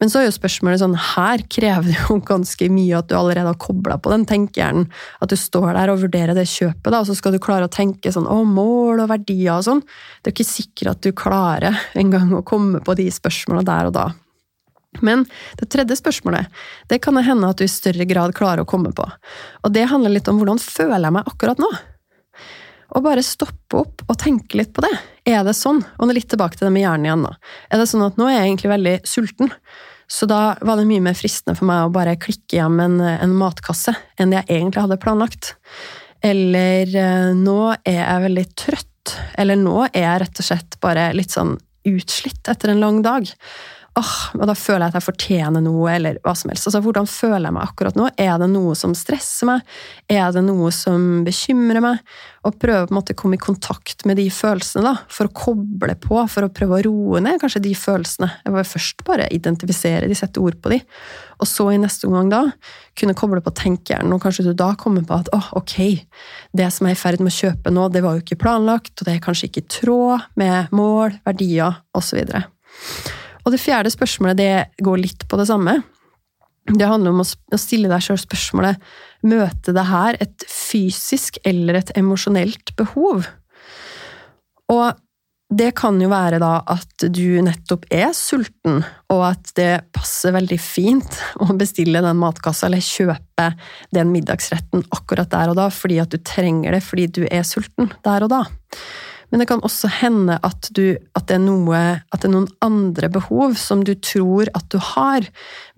Men 0.00 0.08
så 0.08 0.22
er 0.22 0.26
jo 0.26 0.32
spørsmålet 0.32 0.80
sånn, 0.80 0.96
her 0.96 1.42
krever 1.52 1.90
det 1.90 1.98
jo 1.98 2.16
ganske 2.24 2.70
mye 2.72 3.02
at 3.02 3.10
du 3.10 3.16
allerede 3.18 3.52
har 3.52 3.60
kobla 3.60 3.98
på 4.00 4.12
den 4.14 4.24
tenkehjernen. 4.28 4.88
At 5.20 5.32
du 5.32 5.36
står 5.36 5.74
der 5.76 5.92
og 5.92 6.00
vurderer 6.06 6.32
det 6.36 6.46
kjøpet, 6.48 6.88
da, 6.88 7.02
og 7.02 7.10
så 7.10 7.16
skal 7.18 7.36
du 7.36 7.40
klare 7.42 7.68
å 7.68 7.72
tenke 7.72 8.12
sånn, 8.14 8.28
å, 8.30 8.40
mål 8.48 9.04
og 9.04 9.12
verdier 9.12 9.58
og 9.58 9.66
sånn. 9.68 9.84
Det 10.20 10.32
er 10.32 10.36
ikke 10.38 10.48
sikkert 10.48 10.94
at 10.94 11.04
du 11.04 11.12
klarer 11.16 11.76
engang 12.00 12.32
å 12.32 12.44
komme 12.46 12.80
på 12.84 12.96
de 12.96 13.10
spørsmåla 13.12 13.64
der 13.68 13.90
og 13.90 13.96
da. 13.98 14.08
Men 15.04 15.22
det 15.60 15.68
tredje 15.70 15.94
spørsmålet 16.00 16.48
det 16.90 16.98
kan 17.04 17.14
det 17.14 17.22
hende 17.28 17.52
at 17.52 17.60
du 17.60 17.66
i 17.66 17.70
større 17.70 18.08
grad 18.10 18.34
klarer 18.34 18.64
å 18.64 18.68
komme 18.68 18.90
på. 18.96 19.04
Og 19.62 19.74
det 19.74 19.86
handler 19.92 20.16
litt 20.16 20.28
om 20.32 20.40
hvordan 20.40 20.58
føler 20.58 21.06
jeg 21.06 21.16
meg 21.20 21.28
akkurat 21.30 21.60
nå? 21.62 21.70
Og 22.90 23.04
bare 23.04 23.22
stoppe 23.22 23.84
opp 23.84 24.02
og 24.08 24.18
tenke 24.18 24.58
litt 24.58 24.72
på 24.74 24.82
det. 24.82 24.90
Er 25.28 25.44
det 25.46 25.54
sånn? 25.54 25.78
Og 26.00 26.10
litt 26.10 26.26
tilbake 26.32 26.58
til 26.58 26.66
det 26.66 26.74
med 26.74 26.82
hjernen 26.82 27.06
igjen. 27.06 27.22
da. 27.28 27.36
Er 27.70 27.78
det 27.78 27.86
sånn 27.86 28.02
at 28.02 28.18
nå 28.18 28.26
er 28.26 28.40
jeg 28.40 28.48
egentlig 28.48 28.72
veldig 28.72 28.96
sulten? 29.06 29.52
Så 30.10 30.26
da 30.26 30.56
var 30.66 30.80
det 30.80 30.88
mye 30.90 31.02
mer 31.04 31.14
fristende 31.14 31.54
for 31.58 31.68
meg 31.70 31.86
å 31.86 31.94
bare 31.94 32.18
klikke 32.18 32.58
hjem 32.58 32.80
en, 32.82 33.00
en 33.00 33.34
matkasse 33.38 33.94
enn 34.20 34.34
jeg 34.34 34.48
egentlig 34.48 34.82
hadde 34.82 35.00
planlagt. 35.02 35.52
Eller 36.26 36.90
eh, 36.98 37.30
nå 37.36 37.58
er 37.78 38.00
jeg 38.00 38.24
veldig 38.26 38.46
trøtt. 38.58 39.14
Eller 39.40 39.58
nå 39.60 39.76
er 39.86 40.02
jeg 40.02 40.22
rett 40.24 40.42
og 40.42 40.48
slett 40.50 40.80
bare 40.82 41.10
litt 41.16 41.32
sånn 41.32 41.54
utslitt 41.88 42.50
etter 42.50 42.74
en 42.74 42.82
lang 42.82 42.98
dag 43.06 43.30
åh, 43.98 44.16
og 44.38 44.44
da 44.46 44.54
føler 44.54 44.84
jeg 44.84 44.92
at 44.92 44.98
jeg 45.00 45.06
fortjener 45.06 45.62
noe, 45.64 45.86
eller 45.90 46.18
hva 46.24 46.34
som 46.38 46.52
helst. 46.52 46.68
Altså, 46.68 46.80
hvordan 46.84 47.08
føler 47.10 47.48
jeg 47.48 47.54
meg 47.56 47.66
akkurat 47.66 47.96
nå? 47.98 48.06
Er 48.22 48.36
det 48.40 48.46
noe 48.52 48.76
som 48.78 48.94
stresser 48.96 49.48
meg? 49.50 49.64
Er 50.10 50.30
det 50.34 50.44
noe 50.46 50.70
som 50.74 51.24
bekymrer 51.26 51.82
meg? 51.82 52.04
Og 52.46 52.56
prøve 52.62 52.86
på 52.86 52.94
en 52.94 52.98
måte 53.00 53.16
å 53.16 53.18
komme 53.18 53.36
i 53.36 53.42
kontakt 53.42 54.06
med 54.08 54.20
de 54.20 54.28
følelsene, 54.32 54.84
da, 54.86 54.94
for 55.10 55.28
å 55.28 55.34
koble 55.36 55.96
på, 56.00 56.20
for 56.30 56.46
å 56.46 56.52
prøve 56.54 56.78
å 56.78 56.84
roe 56.86 57.22
ned 57.24 57.40
kanskje 57.42 57.64
de 57.66 57.74
følelsene. 57.76 58.30
Jeg 58.46 58.54
må 58.54 58.64
først 58.64 59.04
bare 59.08 59.28
identifisere 59.34 60.08
de, 60.08 60.18
sette 60.18 60.40
ord 60.40 60.60
på 60.62 60.72
de, 60.72 60.80
og 61.40 61.48
så 61.48 61.70
i 61.74 61.80
neste 61.80 62.08
omgang 62.08 62.30
da 62.30 62.42
kunne 62.98 63.16
koble 63.18 63.42
på 63.44 63.52
tenkehjernen, 63.58 64.12
og 64.14 64.22
kanskje 64.22 64.46
du 64.50 64.52
da 64.56 64.72
kommer 64.78 65.04
på 65.08 65.18
at 65.18 65.30
åh, 65.36 65.50
ok, 65.60 65.76
det 66.56 66.68
som 66.72 66.86
jeg 66.86 66.94
er 66.94 66.98
i 66.98 67.02
ferd 67.02 67.24
med 67.24 67.32
å 67.32 67.38
kjøpe 67.38 67.72
nå, 67.74 67.88
det 67.92 68.04
var 68.04 68.16
jo 68.16 68.24
ikke 68.24 68.40
planlagt, 68.44 68.94
og 68.98 69.08
det 69.08 69.16
er 69.16 69.24
kanskje 69.24 69.50
ikke 69.50 69.64
i 69.64 69.72
tråd 69.80 70.28
med 70.40 70.76
mål, 70.76 71.18
verdier, 71.26 71.82
osv. 71.96 72.22
Og 73.44 73.54
det 73.54 73.62
fjerde 73.62 73.92
spørsmålet 73.92 74.40
det 74.40 74.84
går 74.84 75.02
litt 75.02 75.26
på 75.28 75.40
det 75.40 75.48
samme. 75.50 75.80
Det 76.70 76.86
handler 76.86 77.14
om 77.14 77.22
å 77.24 77.60
stille 77.60 77.90
deg 77.90 78.04
sjøl 78.04 78.20
spørsmålet 78.20 78.80
møter 79.26 79.76
det 79.76 79.86
her 79.88 80.18
et 80.22 80.48
fysisk 80.48 81.40
eller 81.46 81.80
et 81.80 81.92
emosjonelt 81.98 82.74
behov. 82.78 83.26
Og 84.70 85.00
det 85.50 85.72
kan 85.74 85.96
jo 85.98 86.06
være 86.12 86.38
da 86.38 86.60
at 86.70 87.06
du 87.10 87.40
nettopp 87.42 87.88
er 87.90 88.12
sulten, 88.14 88.84
og 89.10 89.22
at 89.32 89.50
det 89.58 89.70
passer 89.96 90.34
veldig 90.36 90.58
fint 90.62 91.18
å 91.42 91.50
bestille 91.58 92.02
den 92.04 92.20
matkassa 92.20 92.68
eller 92.68 92.84
kjøpe 92.84 93.50
den 93.96 94.12
middagsretten 94.14 94.86
akkurat 94.94 95.32
der 95.32 95.50
og 95.50 95.58
da, 95.58 95.66
fordi 95.74 95.98
at 96.02 96.14
du 96.14 96.20
trenger 96.22 96.76
det 96.76 96.84
fordi 96.86 97.08
du 97.20 97.24
er 97.26 97.42
sulten 97.46 97.90
der 98.06 98.28
og 98.28 98.34
da. 98.36 98.44
Men 99.30 99.42
det 99.42 99.46
kan 99.50 99.62
også 99.66 99.90
hende 100.00 100.38
at, 100.46 100.70
du, 100.76 100.96
at, 101.14 101.26
det 101.30 101.38
noe, 101.44 101.80
at, 102.02 102.18
det 102.18 102.28
er 102.28 102.34
noen 102.34 102.50
andre 102.64 103.10
behov 103.12 103.54
som 103.60 103.84
du 103.86 103.94
tror 103.94 104.50
at 104.58 104.66
du 104.74 104.78
har, 104.92 105.26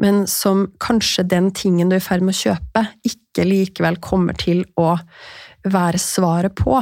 men 0.03 0.25
som 0.31 0.67
kanskje 0.83 1.27
den 1.29 1.51
tingen 1.57 1.93
du 1.93 1.99
er 1.99 2.03
i 2.03 2.05
ferd 2.05 2.25
med 2.25 2.37
å 2.37 2.43
kjøpe, 2.43 2.87
ikke 3.09 3.47
likevel 3.49 4.01
kommer 4.05 4.37
til 4.41 4.65
å 4.81 4.95
være 5.69 6.01
svaret 6.01 6.57
på. 6.59 6.81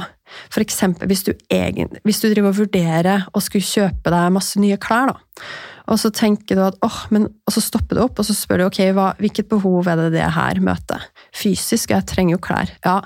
For 0.49 0.63
eksempel 0.63 1.11
hvis 1.11 1.27
du, 1.27 1.35
egen, 1.53 1.91
hvis 2.07 2.23
du 2.23 2.31
driver 2.31 2.53
og 2.53 2.63
vurderer 2.63 3.27
å 3.35 3.43
skulle 3.43 3.67
kjøpe 3.67 4.13
deg 4.15 4.33
masse 4.33 4.63
nye 4.63 4.79
klær, 4.81 5.11
da. 5.11 5.45
Og 5.91 5.99
så 5.99 6.13
tenker 6.15 6.55
du 6.55 6.63
at 6.63 6.77
åh, 6.87 6.99
men, 7.11 7.27
og 7.49 7.55
så 7.55 7.63
stopper 7.65 7.99
du 7.99 8.05
opp 8.05 8.21
og 8.23 8.27
så 8.29 8.37
spør 8.37 8.63
du 8.63 8.65
ok, 8.69 8.81
hva, 8.95 9.09
hvilket 9.19 9.49
behov 9.51 9.89
er 9.91 9.99
det 10.05 10.13
det 10.15 10.29
her 10.37 10.61
møter? 10.63 11.03
Fysisk, 11.35 11.91
jeg 11.91 12.07
trenger 12.07 12.37
jo 12.37 12.43
klær. 12.47 12.71
Ja, 12.87 13.01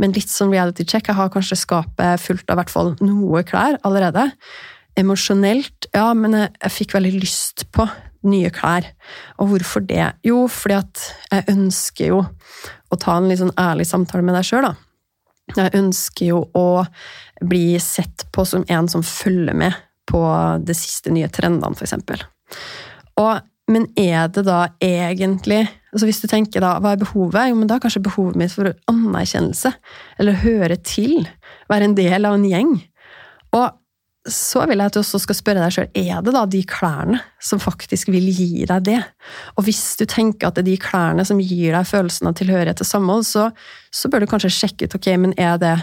men 0.00 0.14
litt 0.16 0.30
som 0.30 0.52
reality 0.52 0.86
check. 0.86 1.08
Jeg 1.08 1.18
har 1.18 1.32
kanskje 1.32 1.60
skapet 1.60 2.22
fullt 2.22 2.50
av 2.50 2.60
hvert 2.60 2.72
fall 2.72 2.94
noe 3.04 3.44
klær 3.46 3.78
allerede. 3.86 4.30
Emosjonelt, 4.98 5.88
ja, 5.94 6.08
men 6.14 6.36
jeg, 6.38 6.52
jeg 6.62 6.76
fikk 6.78 6.96
veldig 6.96 7.14
lyst 7.22 7.66
på 7.74 7.86
nye 8.28 8.50
klær. 8.54 8.88
Og 9.42 9.52
hvorfor 9.52 9.84
det? 9.86 10.06
Jo, 10.26 10.44
fordi 10.50 10.78
at 10.80 11.04
jeg 11.30 11.46
ønsker 11.54 12.12
jo 12.12 12.22
å 12.24 12.98
ta 13.00 13.18
en 13.18 13.28
litt 13.30 13.42
sånn 13.42 13.54
ærlig 13.60 13.88
samtale 13.90 14.24
med 14.26 14.38
deg 14.38 14.48
sjøl, 14.48 14.68
da. 14.70 14.74
Jeg 15.54 15.74
ønsker 15.76 16.30
jo 16.30 16.38
å 16.56 16.68
bli 17.44 17.74
sett 17.82 18.24
på 18.32 18.46
som 18.48 18.64
en 18.72 18.86
som 18.88 19.04
følger 19.04 19.56
med 19.58 19.76
på 20.08 20.22
de 20.64 20.76
siste 20.76 21.12
nye 21.12 21.28
trendene, 21.32 21.76
eksempel. 21.84 22.22
Og 23.20 23.42
men 23.70 23.86
er 23.96 24.28
det 24.28 24.44
da 24.46 24.66
egentlig 24.82 25.64
altså 25.94 26.08
Hvis 26.08 26.24
du 26.24 26.26
tenker 26.26 26.58
da, 26.58 26.72
hva 26.82 26.96
er 26.96 26.98
behovet? 26.98 27.52
Jo, 27.52 27.54
men 27.54 27.68
da 27.70 27.76
er 27.76 27.82
kanskje 27.84 28.02
behovet 28.02 28.34
mitt 28.34 28.50
for 28.50 28.66
anerkjennelse. 28.90 29.70
Eller 30.18 30.40
høre 30.40 30.74
til. 30.82 31.28
Være 31.70 31.86
en 31.86 31.94
del 31.94 32.26
av 32.26 32.34
en 32.34 32.46
gjeng. 32.48 32.72
Og 33.54 33.68
så 34.26 34.64
vil 34.64 34.80
jeg 34.80 34.88
at 34.88 34.96
du 34.96 35.00
også 35.02 35.20
skal 35.20 35.36
spørre 35.36 35.62
deg 35.62 35.74
sjøl 35.74 35.98
er 36.00 36.22
det 36.24 36.32
da 36.32 36.42
de 36.48 36.62
klærne 36.66 37.18
som 37.44 37.60
faktisk 37.60 38.08
vil 38.10 38.26
gi 38.32 38.64
deg 38.66 38.86
det. 38.88 39.00
Og 39.54 39.66
hvis 39.66 39.82
du 40.00 40.06
tenker 40.08 40.48
at 40.48 40.56
det 40.56 40.64
er 40.64 40.70
de 40.70 40.76
klærne 40.80 41.26
som 41.28 41.42
gir 41.42 41.76
deg 41.76 41.88
følelsen 41.88 42.30
av 42.30 42.38
tilhørighet 42.40 42.80
og 42.80 42.88
samhold, 42.88 43.26
så, 43.28 43.50
så 43.92 44.08
bør 44.08 44.24
du 44.24 44.30
kanskje 44.32 44.54
sjekke 44.56 44.88
ut 44.88 44.96
ok, 44.96 45.10
men 45.20 45.36
er 45.36 45.60
det, 45.60 45.74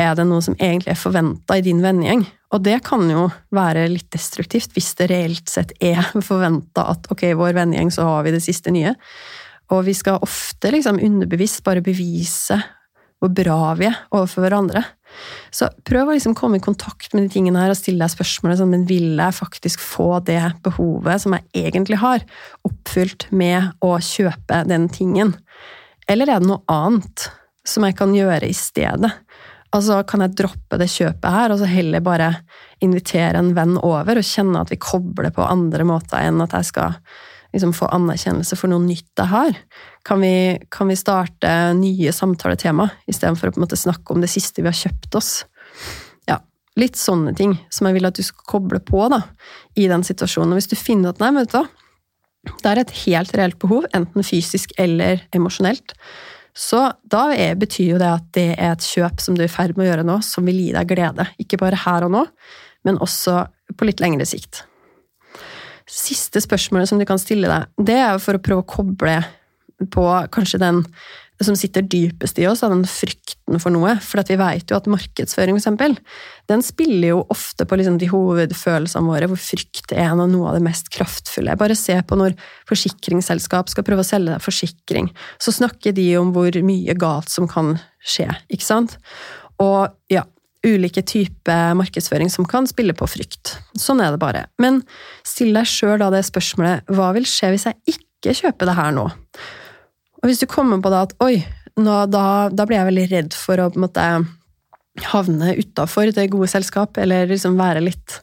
er 0.00 0.16
det 0.18 0.26
noe 0.28 0.42
som 0.44 0.56
egentlig 0.58 0.94
er 0.94 1.00
forventa 1.00 1.58
i 1.58 1.64
din 1.64 1.82
vennegjeng. 1.84 2.24
Og 2.50 2.64
det 2.66 2.80
kan 2.86 3.04
jo 3.10 3.28
være 3.54 3.86
litt 3.92 4.08
destruktivt 4.14 4.74
hvis 4.74 4.90
det 4.98 5.10
reelt 5.12 5.52
sett 5.52 5.74
er 5.78 6.02
forventa 6.30 6.88
at 6.94 7.10
ok, 7.12 7.28
i 7.30 7.38
vår 7.38 7.54
vennegjeng 7.58 7.92
så 7.94 8.08
har 8.08 8.26
vi 8.26 8.34
det 8.34 8.42
siste 8.44 8.74
nye. 8.74 8.96
Og 9.70 9.84
vi 9.86 9.94
skal 9.94 10.22
ofte 10.24 10.72
liksom 10.74 10.98
underbevisst 10.98 11.62
bare 11.66 11.84
bevise 11.84 12.58
hvor 13.20 13.32
bra 13.36 13.74
vi 13.76 13.86
er 13.90 13.98
overfor 14.16 14.46
hverandre. 14.46 14.82
Så 15.52 15.68
prøv 15.84 16.08
å 16.08 16.14
liksom 16.14 16.34
komme 16.38 16.56
i 16.56 16.64
kontakt 16.64 17.12
med 17.12 17.26
de 17.26 17.34
tingene 17.34 17.60
her 17.60 17.72
og 17.72 17.78
stille 17.78 18.00
deg 18.00 18.14
spørsmålet 18.14 18.60
sånn, 18.60 18.72
men 18.72 18.86
vil 18.88 19.18
jeg 19.18 19.36
faktisk 19.36 19.82
få 19.82 20.22
det 20.24 20.40
behovet 20.64 21.24
som 21.24 21.36
jeg 21.36 21.66
egentlig 21.66 22.00
har, 22.00 22.24
oppfylt 22.66 23.28
med 23.34 23.74
å 23.84 23.96
kjøpe 24.04 24.62
den 24.70 24.88
tingen? 24.92 25.34
Eller 26.10 26.30
er 26.30 26.40
det 26.40 26.48
noe 26.48 26.64
annet 26.70 27.28
som 27.66 27.84
jeg 27.84 27.98
kan 27.98 28.14
gjøre 28.16 28.48
i 28.48 28.56
stedet? 28.56 29.12
Altså, 29.70 30.00
kan 30.02 30.24
jeg 30.24 30.34
droppe 30.38 30.78
det 30.80 30.88
kjøpet 30.90 31.30
her, 31.30 31.52
og 31.52 31.60
så 31.60 31.68
heller 31.70 32.02
bare 32.02 32.30
invitere 32.82 33.38
en 33.38 33.52
venn 33.54 33.76
over 33.78 34.18
og 34.18 34.26
kjenne 34.26 34.62
at 34.64 34.72
vi 34.72 34.80
kobler 34.82 35.30
på 35.34 35.46
andre 35.46 35.86
måter 35.86 36.24
enn 36.26 36.42
at 36.42 36.56
jeg 36.58 36.72
skal 36.72 36.96
liksom 37.54 37.72
få 37.74 37.88
anerkjennelse 37.94 38.58
for 38.58 38.70
noe 38.70 38.82
nytt 38.82 39.10
jeg 39.18 39.30
har? 39.30 39.58
Kan 40.06 40.22
vi, 40.24 40.58
kan 40.72 40.90
vi 40.90 40.98
starte 40.98 41.50
nye 41.78 42.14
samtaletema 42.14 42.88
istedenfor 43.10 43.50
å 43.50 43.54
på 43.54 43.60
en 43.60 43.66
måte 43.66 43.78
snakke 43.78 44.14
om 44.14 44.22
det 44.22 44.30
siste 44.32 44.62
vi 44.62 44.70
har 44.70 44.78
kjøpt 44.78 45.18
oss? 45.18 45.32
Ja, 46.30 46.40
litt 46.80 46.98
sånne 46.98 47.34
ting 47.38 47.56
som 47.70 47.88
jeg 47.88 47.98
vil 47.98 48.10
at 48.10 48.18
du 48.18 48.24
skal 48.26 48.46
koble 48.56 48.82
på 48.82 49.06
da, 49.12 49.22
i 49.78 49.86
den 49.90 50.06
situasjonen. 50.06 50.54
Og 50.54 50.60
hvis 50.60 50.70
du 50.72 50.78
finner 50.78 51.12
at 51.12 51.22
nei, 51.22 51.32
vet 51.38 51.54
du 51.54 51.60
hva, 51.60 51.66
det 52.62 52.70
er 52.70 52.80
et 52.80 52.94
helt 53.04 53.34
reelt 53.36 53.58
behov, 53.60 53.86
enten 53.96 54.24
fysisk 54.24 54.72
eller 54.80 55.20
emosjonelt, 55.36 55.94
så 56.56 56.88
da 57.06 57.28
er, 57.34 57.54
betyr 57.58 57.94
jo 57.94 58.00
det 58.00 58.08
at 58.10 58.26
det 58.36 58.48
er 58.56 58.74
et 58.74 58.86
kjøp 58.86 59.22
som 59.22 59.36
du 59.36 59.44
er 59.44 59.50
i 59.50 59.52
ferd 59.52 59.76
med 59.76 59.86
å 59.86 59.90
gjøre 59.90 60.08
nå, 60.08 60.18
som 60.26 60.48
vil 60.48 60.58
gi 60.60 60.72
deg 60.74 60.90
glede. 60.90 61.28
Ikke 61.42 61.60
bare 61.60 61.78
her 61.84 62.08
og 62.08 62.14
nå, 62.16 62.24
men 62.88 62.98
også 63.04 63.44
på 63.78 63.86
litt 63.86 64.02
lengre 64.02 64.26
sikt 64.28 64.64
siste 65.90 66.40
spørsmålet 66.42 66.90
som 66.90 67.00
du 67.00 67.06
kan 67.08 67.20
stille 67.20 67.50
deg, 67.50 67.70
det 67.82 67.98
er 67.98 68.22
for 68.22 68.38
å 68.38 68.42
prøve 68.42 68.62
å 68.62 68.70
koble 68.70 69.16
på 69.90 70.06
kanskje 70.34 70.60
den 70.62 70.84
som 71.46 71.56
sitter 71.56 71.84
dypest 71.86 72.38
i 72.40 72.46
oss, 72.48 72.62
av 72.62 72.72
den 72.74 72.82
frykten 72.88 73.60
for 73.62 73.72
noe. 73.72 73.94
For 74.04 74.22
vi 74.28 74.36
vet 74.40 74.70
jo 74.70 74.76
at 74.76 74.88
markedsføring, 74.90 75.56
for 75.56 75.62
eksempel, 75.62 75.96
den 76.50 76.64
spiller 76.64 77.14
jo 77.14 77.20
ofte 77.32 77.66
på 77.68 77.78
liksom 77.80 77.96
de 78.00 78.10
hovedfølelsene 78.10 79.08
våre, 79.08 79.28
hvor 79.30 79.40
frykt 79.40 79.94
er 79.96 80.12
noe 80.18 80.50
av 80.50 80.58
det 80.58 80.64
mest 80.66 80.90
kraftfulle. 80.92 81.56
Bare 81.60 81.78
se 81.78 81.96
på 82.02 82.18
når 82.20 82.36
forsikringsselskap 82.68 83.72
skal 83.72 83.86
prøve 83.86 84.04
å 84.04 84.10
selge 84.10 84.34
deg 84.34 84.44
forsikring, 84.44 85.08
så 85.40 85.54
snakker 85.56 85.96
de 85.96 86.10
om 86.20 86.34
hvor 86.36 86.60
mye 86.66 86.96
galt 86.98 87.32
som 87.32 87.48
kan 87.50 87.78
skje, 88.04 88.28
ikke 88.52 88.66
sant? 88.66 88.98
Og 89.60 89.88
ja, 90.12 90.26
ulike 90.66 91.02
typer 91.06 91.72
markedsføring 91.78 92.30
som 92.32 92.44
kan 92.48 92.68
spille 92.68 92.94
på 92.96 93.08
frykt. 93.08 93.56
Sånn 93.78 94.02
er 94.04 94.12
det 94.12 94.20
bare. 94.20 94.44
Men 94.60 94.82
still 95.26 95.56
deg 95.56 95.68
sjøl 95.68 95.98
da 96.02 96.10
det 96.12 96.26
spørsmålet 96.28 96.92
hva 96.92 97.12
vil 97.16 97.28
skje 97.28 97.54
hvis 97.54 97.66
jeg 97.70 97.96
ikke 97.96 98.36
kjøper 98.42 98.68
det 98.68 98.76
her 98.76 98.94
nå? 98.96 99.08
Og 100.20 100.28
hvis 100.28 100.42
du 100.42 100.48
kommer 100.50 100.82
på 100.82 100.92
da 100.92 101.04
at 101.06 101.14
oi, 101.24 101.40
nå, 101.80 101.96
da, 102.12 102.24
da, 102.52 102.66
blir 102.68 102.80
jeg 102.80 102.90
veldig 102.90 103.08
redd 103.12 103.36
for 103.36 103.60
å 103.60 103.70
på 103.72 103.80
en 103.80 103.86
måte 103.86 104.06
havne 105.10 105.54
utafor 105.56 106.10
det 106.12 106.28
gode 106.32 106.50
selskap, 106.52 106.98
eller 107.00 107.30
liksom 107.30 107.56
være 107.60 107.84
litt 107.86 108.18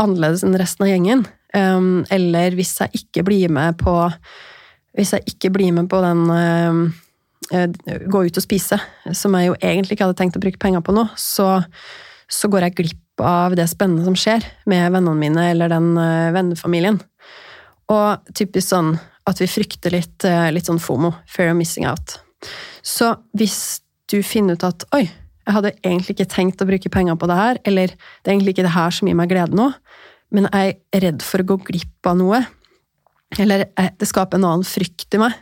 annerledes 0.00 0.44
enn 0.46 0.58
resten 0.60 0.86
av 0.86 0.92
gjengen. 0.92 1.24
Um, 1.54 2.04
eller 2.14 2.54
hvis 2.58 2.76
jeg 2.82 3.04
ikke 3.04 3.22
blir 3.26 3.52
med 3.52 3.76
på 3.78 3.92
Hvis 4.94 5.12
jeg 5.14 5.22
ikke 5.30 5.52
blir 5.54 5.70
med 5.74 5.86
på 5.90 6.00
den 6.02 6.24
Eh, 7.52 7.68
gå 8.08 8.24
ut 8.24 8.38
og 8.38 8.44
spise, 8.44 8.78
som 9.12 9.34
jeg 9.36 9.50
jo 9.50 9.56
egentlig 9.60 9.96
ikke 9.96 10.06
hadde 10.06 10.16
tenkt 10.20 10.36
å 10.38 10.42
bruke 10.42 10.60
penger 10.60 10.84
på 10.84 10.94
nå, 10.96 11.06
så, 11.20 11.48
så 12.30 12.48
går 12.48 12.68
jeg 12.68 12.76
glipp 12.78 13.24
av 13.24 13.56
det 13.58 13.66
spennende 13.70 14.06
som 14.06 14.16
skjer 14.18 14.46
med 14.70 14.86
vennene 14.94 15.18
mine 15.18 15.44
eller 15.52 15.70
den 15.70 15.92
uh, 15.98 16.32
vennefamilien. 16.34 16.98
Og 17.92 18.32
typisk 18.34 18.72
sånn 18.72 18.94
at 19.28 19.40
vi 19.40 19.48
frykter 19.48 19.94
litt, 19.94 20.26
uh, 20.28 20.50
litt 20.52 20.68
sånn 20.68 20.82
FOMO, 20.82 21.14
fear 21.30 21.52
of 21.52 21.58
missing 21.58 21.86
out. 21.88 22.18
Så 22.84 23.14
hvis 23.36 23.80
du 24.12 24.18
finner 24.26 24.58
ut 24.58 24.66
at 24.66 24.84
oi, 24.96 25.06
jeg 25.44 25.56
hadde 25.56 25.74
egentlig 25.84 26.16
ikke 26.16 26.32
tenkt 26.32 26.62
å 26.64 26.68
bruke 26.68 26.92
penger 26.92 27.16
på 27.20 27.28
det 27.28 27.38
her, 27.38 27.60
eller 27.68 27.92
det 27.94 28.28
er 28.28 28.34
egentlig 28.34 28.56
ikke 28.56 28.66
det 28.66 28.76
her 28.76 28.94
som 28.96 29.08
gir 29.08 29.16
meg 29.18 29.32
glede 29.32 29.56
nå, 29.56 29.70
men 30.34 30.48
jeg 30.48 30.76
er 30.94 31.04
redd 31.04 31.24
for 31.24 31.42
å 31.42 31.48
gå 31.52 31.58
glipp 31.68 32.08
av 32.08 32.18
noe, 32.20 32.40
eller 33.40 33.66
det 33.74 34.08
skaper 34.08 34.38
en 34.38 34.46
annen 34.48 34.66
frykt 34.66 35.16
i 35.16 35.20
meg, 35.20 35.36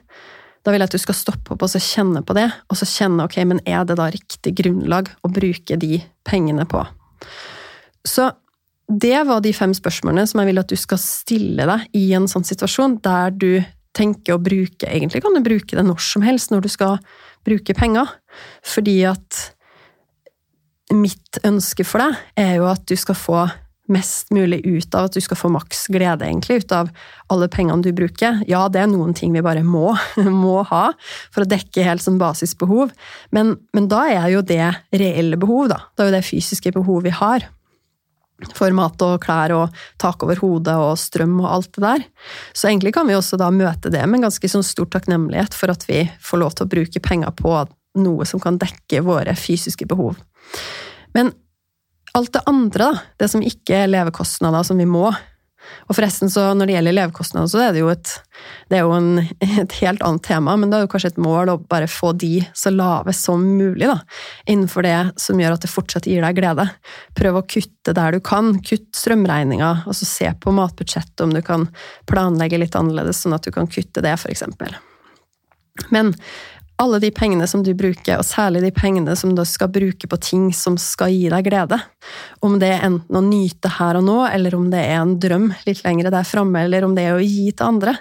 da 0.63 0.71
vil 0.71 0.83
jeg 0.83 0.91
at 0.91 0.95
du 0.95 1.03
skal 1.03 1.19
stoppe 1.19 1.55
opp 1.55 1.65
og 1.67 1.71
så 1.71 1.81
kjenne 1.83 2.23
på 2.27 2.35
det, 2.39 2.47
og 2.71 2.79
så 2.79 2.87
kjenne 2.87 3.27
ok, 3.27 3.41
men 3.51 3.63
er 3.67 3.87
det 3.87 3.99
da 3.99 4.07
riktig 4.15 4.55
grunnlag 4.61 5.11
å 5.23 5.31
bruke 5.33 5.79
de 5.79 5.99
pengene 6.27 6.67
på? 6.71 6.85
Så 8.07 8.29
det 8.93 9.23
var 9.29 9.41
de 9.41 9.53
fem 9.57 9.73
spørsmålene 9.77 10.27
som 10.29 10.43
jeg 10.43 10.51
vil 10.51 10.61
at 10.61 10.73
du 10.73 10.77
skal 10.77 11.01
stille 11.01 11.67
deg 11.69 11.87
i 11.97 12.11
en 12.17 12.29
sånn 12.29 12.45
situasjon 12.45 12.99
der 13.05 13.33
du 13.33 13.53
tenker 13.97 14.37
å 14.37 14.43
bruke 14.43 14.89
Egentlig 14.89 15.23
kan 15.25 15.35
du 15.37 15.43
bruke 15.45 15.77
det 15.77 15.85
når 15.85 16.01
som 16.05 16.25
helst 16.25 16.53
når 16.53 16.65
du 16.65 16.71
skal 16.73 17.01
bruke 17.47 17.75
penger, 17.75 18.07
fordi 18.65 19.03
at 19.09 19.41
mitt 20.93 21.41
ønske 21.47 21.85
for 21.89 22.05
deg 22.05 22.41
er 22.41 22.57
jo 22.61 22.69
at 22.71 22.85
du 22.87 22.95
skal 23.01 23.19
få 23.19 23.43
mest 23.93 24.31
mulig 24.33 24.61
ut 24.65 24.95
av 24.95 25.09
at 25.09 25.17
du 25.17 25.23
skal 25.25 25.39
få 25.39 25.51
maks 25.53 25.87
glede, 25.93 26.25
egentlig, 26.25 26.63
ut 26.63 26.75
av 26.77 26.91
alle 27.33 27.49
pengene 27.53 27.83
du 27.85 27.91
bruker. 27.97 28.41
Ja, 28.49 28.65
det 28.73 28.85
er 28.85 28.91
noen 28.91 29.15
ting 29.17 29.35
vi 29.35 29.43
bare 29.45 29.65
må, 29.67 29.91
må 30.45 30.63
ha 30.71 30.85
for 31.35 31.45
å 31.45 31.49
dekke 31.49 31.87
helt 31.87 32.05
som 32.05 32.21
basisbehov, 32.21 32.95
men, 33.35 33.57
men, 33.75 33.91
da 33.93 34.05
er 34.13 34.31
jo 34.37 34.45
det 34.47 34.63
reelle 34.95 35.41
behov, 35.41 35.69
da. 35.73 35.83
Det 35.93 36.05
er 36.05 36.13
jo 36.13 36.17
det 36.17 36.29
fysiske 36.29 36.75
behov 36.79 37.03
vi 37.09 37.15
har. 37.17 37.49
For 38.57 38.75
mat 38.77 39.03
og 39.05 39.19
klær 39.25 39.55
og 39.57 39.85
tak 40.03 40.25
over 40.27 40.41
hodet 40.43 40.75
og 40.79 40.97
strøm 41.01 41.39
og 41.43 41.51
alt 41.57 41.71
det 41.77 41.85
der. 41.85 42.07
Så 42.53 42.71
egentlig 42.71 42.95
kan 42.97 43.09
vi 43.09 43.17
også 43.19 43.39
da 43.41 43.51
møte 43.55 43.93
det 43.93 44.03
med 44.07 44.21
en 44.21 44.29
ganske 44.29 44.51
sånn 44.51 44.67
stor 44.67 44.91
takknemlighet 44.93 45.57
for 45.57 45.73
at 45.73 45.87
vi 45.89 46.05
får 46.23 46.43
lov 46.43 46.57
til 46.57 46.67
å 46.67 46.73
bruke 46.75 47.05
penger 47.05 47.35
på 47.39 47.57
noe 48.03 48.27
som 48.29 48.41
kan 48.41 48.59
dekke 48.61 49.03
våre 49.05 49.35
fysiske 49.37 49.87
behov. 49.89 50.17
Men 51.17 51.33
alt 52.17 52.33
det 52.35 52.45
andre, 52.49 52.93
da, 52.93 53.05
det 53.21 53.29
som 53.33 53.45
ikke 53.45 53.85
er 53.85 53.93
levekostnader 53.93 54.65
som 54.67 54.81
vi 54.81 54.89
må 54.89 55.11
Og 55.89 55.97
forresten, 55.97 56.31
så 56.33 56.49
når 56.57 56.69
det 56.69 56.77
gjelder 56.77 56.97
levekostnader, 56.97 57.51
så 57.51 57.63
er 57.65 57.73
det 57.75 57.83
jo 57.83 57.91
et, 57.93 58.13
det 58.71 58.79
er 58.79 58.85
jo 58.87 58.95
en, 58.97 59.23
et 59.63 59.77
helt 59.81 60.05
annet 60.05 60.25
tema, 60.27 60.57
men 60.59 60.71
det 60.73 60.79
er 60.79 60.87
jo 60.87 60.93
kanskje 60.95 61.13
et 61.15 61.23
mål 61.23 61.53
å 61.53 61.59
bare 61.71 61.91
få 61.91 62.13
de 62.19 62.35
så 62.59 62.73
lave 62.75 63.15
som 63.17 63.45
mulig, 63.59 63.89
da, 63.89 63.99
innenfor 64.47 64.87
det 64.87 64.97
som 65.21 65.41
gjør 65.41 65.57
at 65.57 65.67
det 65.67 65.73
fortsatt 65.73 66.09
gir 66.11 66.25
deg 66.25 66.39
glede. 66.39 66.69
Prøv 67.19 67.41
å 67.41 67.47
kutte 67.47 67.97
der 67.97 68.17
du 68.17 68.23
kan. 68.25 68.55
Kutt 68.63 68.89
strømregninga, 68.97 69.73
Altså 69.87 70.07
se 70.09 70.29
på 70.41 70.55
matbudsjettet 70.55 71.25
om 71.25 71.35
du 71.35 71.43
kan 71.45 71.69
planlegge 72.11 72.61
litt 72.61 72.79
annerledes, 72.79 73.23
sånn 73.23 73.37
at 73.37 73.45
du 73.47 73.53
kan 73.55 73.69
kutte 73.71 74.05
det, 74.05 74.17
eksempel. 74.31 74.75
Men 75.89 76.13
alle 76.83 76.99
de 77.03 77.11
pengene 77.15 77.47
som 77.49 77.63
du 77.65 77.71
bruker, 77.79 78.19
og 78.19 78.27
særlig 78.27 78.65
de 78.65 78.73
pengene 78.75 79.15
som 79.19 79.35
du 79.37 79.43
skal 79.49 79.71
bruke 79.73 80.09
på 80.11 80.19
ting 80.23 80.49
som 80.57 80.79
skal 80.81 81.13
gi 81.15 81.29
deg 81.33 81.47
glede. 81.47 81.79
Om 82.43 82.59
det 82.63 82.73
er 82.75 82.87
enten 82.89 83.19
å 83.19 83.25
nyte 83.25 83.71
her 83.79 84.01
og 84.01 84.07
nå, 84.09 84.19
eller 84.29 84.57
om 84.59 84.69
det 84.73 84.83
er 84.83 84.99
en 85.01 85.17
drøm 85.23 85.51
litt 85.69 85.83
lengre 85.87 86.13
der 86.15 86.27
framme, 86.27 86.65
eller 86.67 86.87
om 86.87 86.97
det 86.99 87.07
er 87.09 87.19
å 87.19 87.23
gi 87.23 87.51
til 87.53 87.69
andre, 87.69 87.97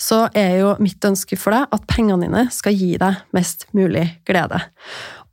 så 0.00 0.24
er 0.34 0.58
jo 0.62 0.74
mitt 0.82 1.04
ønske 1.06 1.38
for 1.38 1.54
deg 1.54 1.76
at 1.76 1.86
pengene 1.90 2.26
dine 2.26 2.48
skal 2.54 2.74
gi 2.74 2.94
deg 3.00 3.22
mest 3.36 3.68
mulig 3.76 4.08
glede. 4.26 4.60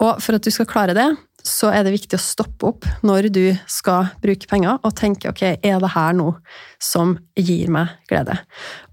Og 0.01 0.17
for 0.21 0.37
at 0.37 0.45
du 0.45 0.53
skal 0.53 0.69
klare 0.69 0.97
det, 0.97 1.09
så 1.47 1.71
er 1.73 1.85
det 1.85 1.93
viktig 1.95 2.17
å 2.17 2.21
stoppe 2.21 2.69
opp 2.69 2.87
når 3.05 3.29
du 3.33 3.43
skal 3.69 4.11
bruke 4.21 4.47
penger, 4.49 4.79
og 4.85 4.95
tenke 4.97 5.31
ok, 5.31 5.43
er 5.57 5.81
det 5.81 5.91
her 5.95 6.15
noe 6.17 6.37
som 6.81 7.15
gir 7.39 7.71
meg 7.73 7.91
glede? 8.09 8.37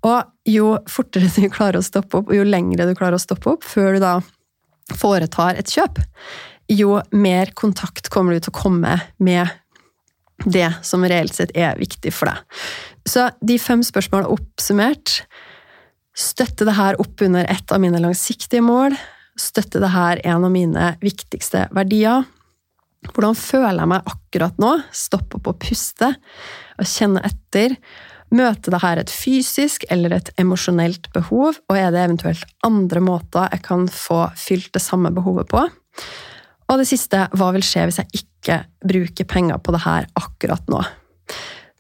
Og 0.07 0.49
jo 0.49 0.75
fortere 0.91 1.31
du 1.35 1.49
klarer 1.57 1.81
å 1.81 1.87
stoppe 1.87 2.21
opp, 2.21 2.33
og 2.33 2.39
jo 2.39 2.47
lengre 2.49 2.89
du 2.89 2.95
klarer 2.99 3.19
å 3.19 3.23
stoppe 3.23 3.57
opp 3.57 3.67
før 3.67 3.97
du 3.97 4.05
da 4.05 4.19
foretar 4.97 5.59
et 5.61 5.69
kjøp, 5.69 6.01
jo 6.73 6.99
mer 7.13 7.53
kontakt 7.57 8.11
kommer 8.13 8.37
du 8.37 8.45
til 8.45 8.53
å 8.53 8.61
komme 8.61 8.99
med 9.21 9.49
det 10.47 10.71
som 10.87 11.05
reelt 11.05 11.35
sett 11.35 11.53
er 11.59 11.79
viktig 11.81 12.13
for 12.15 12.31
deg. 12.31 12.59
Så 13.09 13.29
de 13.45 13.59
fem 13.61 13.85
spørsmålene 13.85 14.33
oppsummert 14.33 15.23
Støtte 16.19 16.67
det 16.67 16.75
her 16.75 16.97
opp 16.99 17.23
under 17.23 17.47
et 17.47 17.71
av 17.71 17.79
mine 17.79 18.01
langsiktige 18.03 18.59
mål? 18.65 18.97
Støtte 19.39 19.79
det 19.79 19.93
her 19.95 20.19
en 20.27 20.47
av 20.49 20.51
mine 20.51 20.89
viktigste 20.99 21.69
verdier? 21.71 22.25
Hvordan 23.07 23.37
føler 23.39 23.79
jeg 23.79 23.91
meg 23.93 24.11
akkurat 24.11 24.61
nå? 24.61 24.75
Stoppe 24.95 25.39
opp 25.39 25.51
og 25.53 25.59
puste 25.63 26.11
og 26.79 26.89
kjenne 26.89 27.23
etter. 27.27 27.77
Møter 28.35 28.75
det 28.75 28.81
her 28.83 29.01
et 29.01 29.13
fysisk 29.13 29.87
eller 29.93 30.17
et 30.19 30.29
emosjonelt 30.41 31.09
behov, 31.15 31.57
og 31.71 31.79
er 31.79 31.93
det 31.95 32.03
eventuelt 32.05 32.43
andre 32.67 33.01
måter 33.01 33.49
jeg 33.55 33.63
kan 33.65 33.87
få 33.89 34.27
fylt 34.37 34.75
det 34.75 34.83
samme 34.85 35.13
behovet 35.17 35.49
på? 35.49 35.63
Og 36.69 36.83
det 36.83 36.89
siste, 36.91 37.23
hva 37.33 37.49
vil 37.55 37.65
skje 37.65 37.87
hvis 37.89 38.03
jeg 38.03 38.21
ikke 38.21 38.59
bruker 38.85 39.29
penger 39.31 39.63
på 39.63 39.73
det 39.73 39.85
her 39.87 40.11
akkurat 40.21 40.69
nå? 40.69 40.83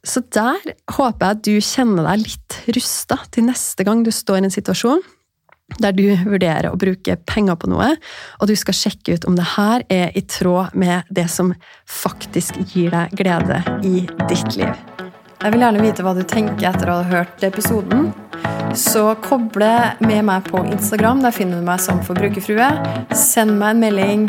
Så 0.06 0.22
der 0.32 0.56
håper 0.94 1.26
jeg 1.26 1.36
at 1.36 1.44
du 1.44 1.54
kjenner 1.60 2.06
deg 2.06 2.24
litt 2.24 2.58
rusta 2.78 3.18
til 3.34 3.48
neste 3.50 3.84
gang 3.84 4.00
du 4.06 4.12
står 4.14 4.40
i 4.40 4.46
en 4.46 4.54
situasjon 4.54 5.02
der 5.76 5.92
du 5.92 6.06
vurderer 6.24 6.70
å 6.70 6.78
bruke 6.80 7.18
penger 7.28 7.58
på 7.60 7.70
noe, 7.70 7.92
og 8.40 8.48
du 8.48 8.54
skal 8.56 8.76
sjekke 8.76 9.18
ut 9.18 9.26
om 9.28 9.36
det 9.36 9.46
her 9.56 9.84
er 9.92 10.14
i 10.16 10.24
tråd 10.24 10.76
med 10.78 11.08
det 11.12 11.28
som 11.32 11.52
faktisk 11.88 12.56
gir 12.72 12.94
deg 12.94 13.12
glede 13.18 13.60
i 13.84 14.06
ditt 14.30 14.56
liv. 14.56 14.72
Jeg 15.38 15.54
vil 15.54 15.62
gjerne 15.62 15.82
vite 15.84 16.02
hva 16.02 16.16
du 16.16 16.24
tenker 16.26 16.66
etter 16.72 16.90
å 16.90 16.96
ha 16.98 17.04
hørt 17.06 17.44
episoden. 17.46 18.08
Så 18.74 19.04
koble 19.22 19.70
med 20.02 20.24
meg 20.26 20.48
på 20.50 20.64
Instagram. 20.66 21.22
Der 21.22 21.34
finner 21.34 21.60
du 21.60 21.68
meg 21.68 21.78
som 21.80 22.02
Forbrukerfrue. 22.04 22.66
Send 23.14 23.54
meg 23.60 23.76
en 23.76 23.84
melding. 23.84 24.26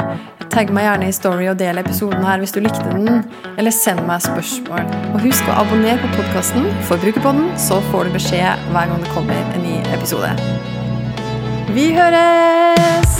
Tagg 0.53 0.69
meg 0.73 0.85
gjerne 0.85 1.09
i 1.09 1.15
Story 1.17 1.49
og 1.49 1.57
del 1.57 1.81
episoden 1.81 2.25
her 2.25 2.41
hvis 2.41 2.53
du 2.53 2.61
likte 2.61 2.85
den. 2.93 3.23
Eller 3.57 3.73
send 3.73 4.05
meg 4.05 4.21
spørsmål. 4.25 4.85
Og 5.15 5.23
husk 5.25 5.49
å 5.49 5.59
abonnere 5.63 5.97
på 6.03 6.13
podkasten 6.19 6.69
Forbrukerpodden, 6.89 7.55
så 7.57 7.81
får 7.89 8.05
du 8.05 8.19
beskjed 8.19 8.69
hver 8.69 8.93
gang 8.93 9.01
det 9.01 9.15
kommer 9.17 9.55
en 9.57 9.65
ny 9.65 9.79
episode. 9.97 10.77
Vi 11.73 11.93
høres! 11.93 13.11